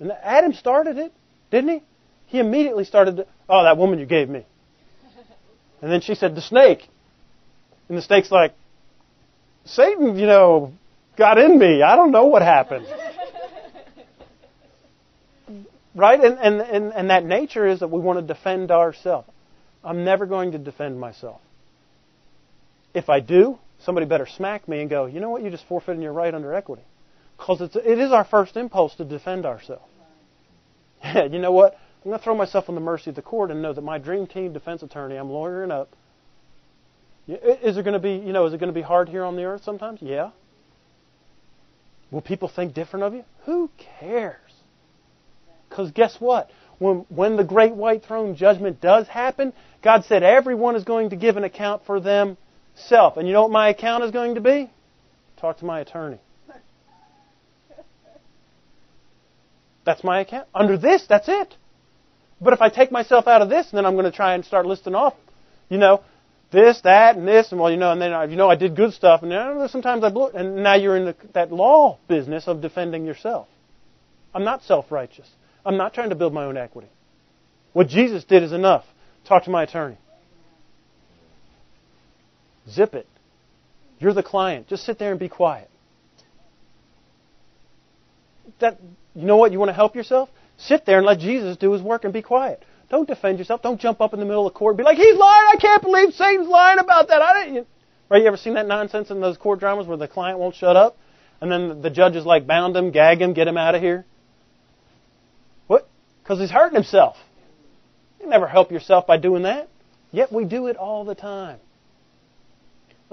[0.00, 1.12] And Adam started it,
[1.50, 1.82] didn't he?
[2.26, 4.46] He immediately started, to, oh, that woman you gave me.
[5.82, 6.88] And then she said, the snake.
[7.88, 8.54] And the snake's like,
[9.64, 10.72] Satan, you know,
[11.16, 11.82] got in me.
[11.82, 12.86] I don't know what happened.
[15.94, 16.20] right?
[16.20, 19.28] And, and, and, and that nature is that we want to defend ourselves.
[19.84, 21.40] I'm never going to defend myself.
[22.94, 26.02] If I do, somebody better smack me and go, you know what, you're just forfeiting
[26.02, 26.82] your right under equity.
[27.36, 29.90] Because it is our first impulse to defend ourselves.
[31.02, 31.74] Yeah, you know what?
[32.04, 33.98] I'm going to throw myself on the mercy of the court and know that my
[33.98, 35.94] dream team defense attorney, I'm lawyering up.
[37.28, 39.36] Is it going to be, you know, is it going to be hard here on
[39.36, 40.00] the earth sometimes?
[40.02, 40.30] Yeah.
[42.10, 43.24] Will people think different of you?
[43.44, 43.70] Who
[44.00, 44.36] cares?
[45.68, 46.50] Because guess what?
[46.78, 49.52] When, when the great white throne judgment does happen,
[49.82, 52.00] God said everyone is going to give an account for
[52.74, 53.16] themselves.
[53.16, 54.70] And you know what my account is going to be?
[55.36, 56.20] Talk to my attorney.
[59.84, 60.46] That's my account.
[60.54, 61.56] Under this, that's it.
[62.40, 64.66] But if I take myself out of this, then I'm going to try and start
[64.66, 65.14] listing off,
[65.68, 66.02] you know,
[66.52, 68.92] this, that, and this, and well, you know, and then you know I did good
[68.92, 72.46] stuff, and know, sometimes I blew it, and now you're in the, that law business
[72.46, 73.48] of defending yourself.
[74.34, 75.28] I'm not self-righteous.
[75.64, 76.88] I'm not trying to build my own equity.
[77.72, 78.84] What Jesus did is enough.
[79.24, 79.96] Talk to my attorney.
[82.68, 83.06] Zip it.
[83.98, 84.68] You're the client.
[84.68, 85.70] Just sit there and be quiet.
[88.60, 88.78] That
[89.14, 89.52] you know what?
[89.52, 90.28] You want to help yourself?
[90.58, 92.64] Sit there and let Jesus do his work and be quiet.
[92.90, 93.62] Don't defend yourself.
[93.62, 95.48] Don't jump up in the middle of the court and be like, "He's lying!
[95.52, 97.66] I can't believe Satan's lying about that." I didn't.
[98.08, 98.20] Right?
[98.20, 100.96] You ever seen that nonsense in those court dramas where the client won't shut up,
[101.40, 104.04] and then the judge is like, "Bound him, gag him, get him out of here."
[105.66, 105.88] What?
[106.22, 107.16] Because he's hurting himself.
[108.20, 109.68] You never help yourself by doing that.
[110.12, 111.58] Yet we do it all the time.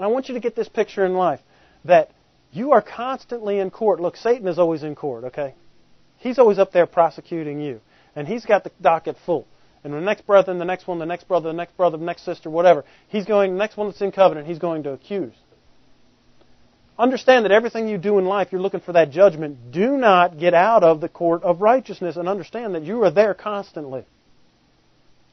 [0.00, 1.40] And I want you to get this picture in life
[1.84, 2.10] that
[2.52, 4.00] you are constantly in court.
[4.00, 5.52] Look, Satan is always in court, okay?
[6.16, 7.82] He's always up there prosecuting you.
[8.16, 9.46] And he's got the docket full.
[9.84, 12.04] And the next brother, and the next one, the next brother, the next brother, the
[12.06, 12.86] next sister, whatever.
[13.08, 15.34] He's going, the next one that's in covenant, he's going to accuse.
[16.98, 19.70] Understand that everything you do in life, you're looking for that judgment.
[19.70, 23.34] Do not get out of the court of righteousness and understand that you are there
[23.34, 24.06] constantly.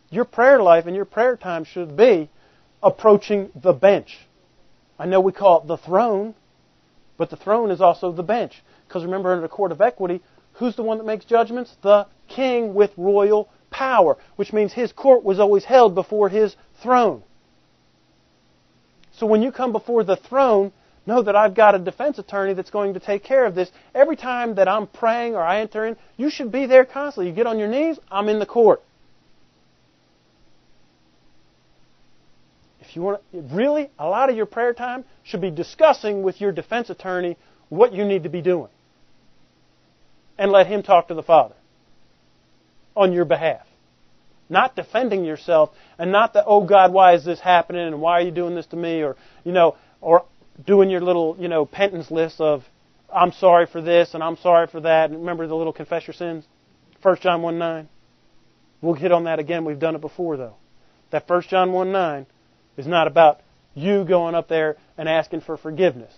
[0.10, 2.30] Your prayer life and your prayer time should be
[2.84, 4.18] approaching the bench.
[5.00, 6.36] I know we call it the throne,
[7.18, 8.64] but the throne is also the bench.
[8.88, 10.22] Because remember, under the court of equity,
[10.54, 11.76] who's the one that makes judgments?
[11.82, 17.24] The king with royal power, which means his court was always held before his throne.
[19.14, 20.72] So when you come before the throne,
[21.06, 23.72] know that I've got a defense attorney that's going to take care of this.
[23.96, 27.30] Every time that I'm praying or I enter in, you should be there constantly.
[27.30, 28.82] You get on your knees, I'm in the court.
[32.98, 36.52] You want to, really, a lot of your prayer time should be discussing with your
[36.52, 37.38] defense attorney
[37.70, 38.70] what you need to be doing.
[40.36, 41.54] And let him talk to the Father
[42.96, 43.68] on your behalf.
[44.50, 45.70] Not defending yourself
[46.00, 48.66] and not that, oh God, why is this happening and why are you doing this
[48.68, 50.26] to me or, you know, or
[50.66, 52.64] doing your little, you know, penance list of,
[53.14, 55.12] I'm sorry for this and I'm sorry for that.
[55.12, 56.46] And remember the little confess your sins?
[57.04, 57.90] 1 John 1 9.
[58.82, 59.66] We'll hit on that again.
[59.66, 60.56] We've done it before though.
[61.12, 62.26] That 1 John 1 9
[62.78, 63.42] is not about
[63.74, 66.14] you going up there and asking for forgiveness.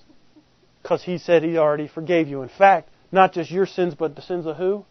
[0.82, 2.42] Because he said he already forgave you.
[2.42, 4.86] In fact, not just your sins, but the sins of who?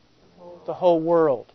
[0.66, 1.52] The whole world.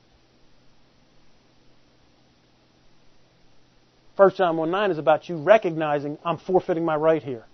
[4.15, 7.45] 1 John 1 9 is about you recognizing I'm forfeiting my right here.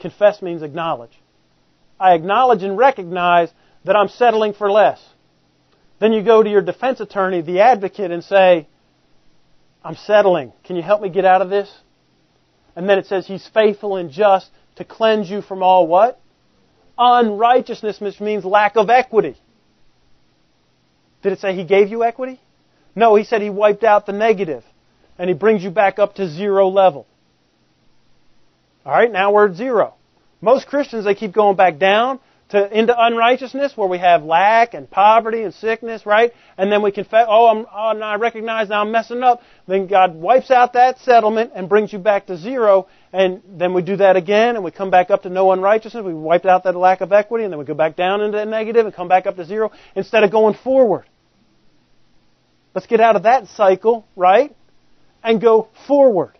[0.00, 1.12] Confess means acknowledge.
[2.00, 3.50] I acknowledge and recognize
[3.84, 5.00] that I'm settling for less.
[6.00, 8.66] Then you go to your defense attorney, the advocate, and say,
[9.84, 10.52] I'm settling.
[10.64, 11.72] Can you help me get out of this?
[12.76, 16.20] And then it says he's faithful and just to cleanse you from all what?
[16.96, 19.36] Unrighteousness, which means lack of equity.
[21.22, 22.40] Did it say he gave you equity?
[22.94, 24.64] No, he said he wiped out the negative
[25.18, 27.06] and he brings you back up to zero level.
[28.84, 29.94] Alright, now we're at zero.
[30.40, 32.18] Most Christians, they keep going back down,
[32.52, 36.32] to into unrighteousness where we have lack and poverty and sickness, right?
[36.58, 39.40] And then we confess, oh, I'm, oh, I recognize now I'm messing up.
[39.66, 42.88] Then God wipes out that settlement and brings you back to zero.
[43.10, 46.04] And then we do that again and we come back up to no unrighteousness.
[46.04, 48.44] We wipe out that lack of equity and then we go back down into the
[48.44, 51.06] negative and come back up to zero instead of going forward.
[52.74, 54.54] Let's get out of that cycle, right?
[55.24, 56.36] And go forward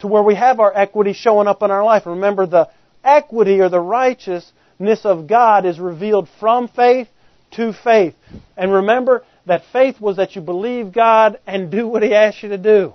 [0.00, 2.04] to where we have our equity showing up in our life.
[2.04, 2.68] Remember, the
[3.02, 3.80] equity or the
[4.84, 7.08] righteousness of God is revealed from faith
[7.52, 8.14] to faith.
[8.56, 12.50] And remember that faith was that you believe God and do what He asked you
[12.50, 12.92] to do.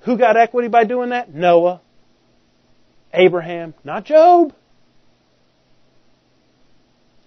[0.00, 1.34] Who got equity by doing that?
[1.34, 1.80] Noah.
[3.12, 4.54] Abraham, not Job.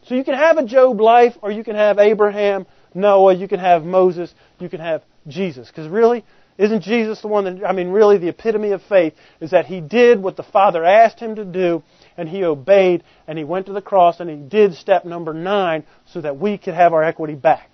[0.07, 3.60] So you can have a Job life or you can have Abraham, Noah, you can
[3.60, 5.68] have Moses, you can have Jesus.
[5.68, 6.23] Because really,
[6.57, 9.81] isn't Jesus the one that, I mean, really the epitome of faith is that he
[9.81, 11.84] did what the Father asked him to do
[12.17, 15.83] and he obeyed and he went to the cross and he did step number nine
[16.07, 17.69] so that we could have our equity back.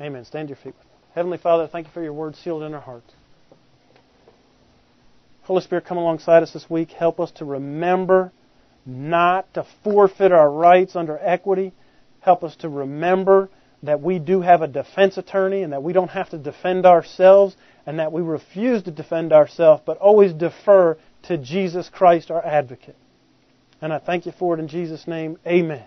[0.00, 0.24] Amen.
[0.24, 0.74] Stand your feet.
[1.14, 3.12] Heavenly Father, thank you for your word sealed in our hearts.
[5.42, 6.90] Holy Spirit, come alongside us this week.
[6.92, 8.32] Help us to remember
[8.86, 11.72] not to forfeit our rights under equity.
[12.20, 13.50] Help us to remember
[13.82, 17.56] that we do have a defense attorney and that we don't have to defend ourselves
[17.86, 22.96] and that we refuse to defend ourselves but always defer to Jesus Christ, our advocate.
[23.80, 25.38] And I thank you for it in Jesus' name.
[25.46, 25.86] Amen.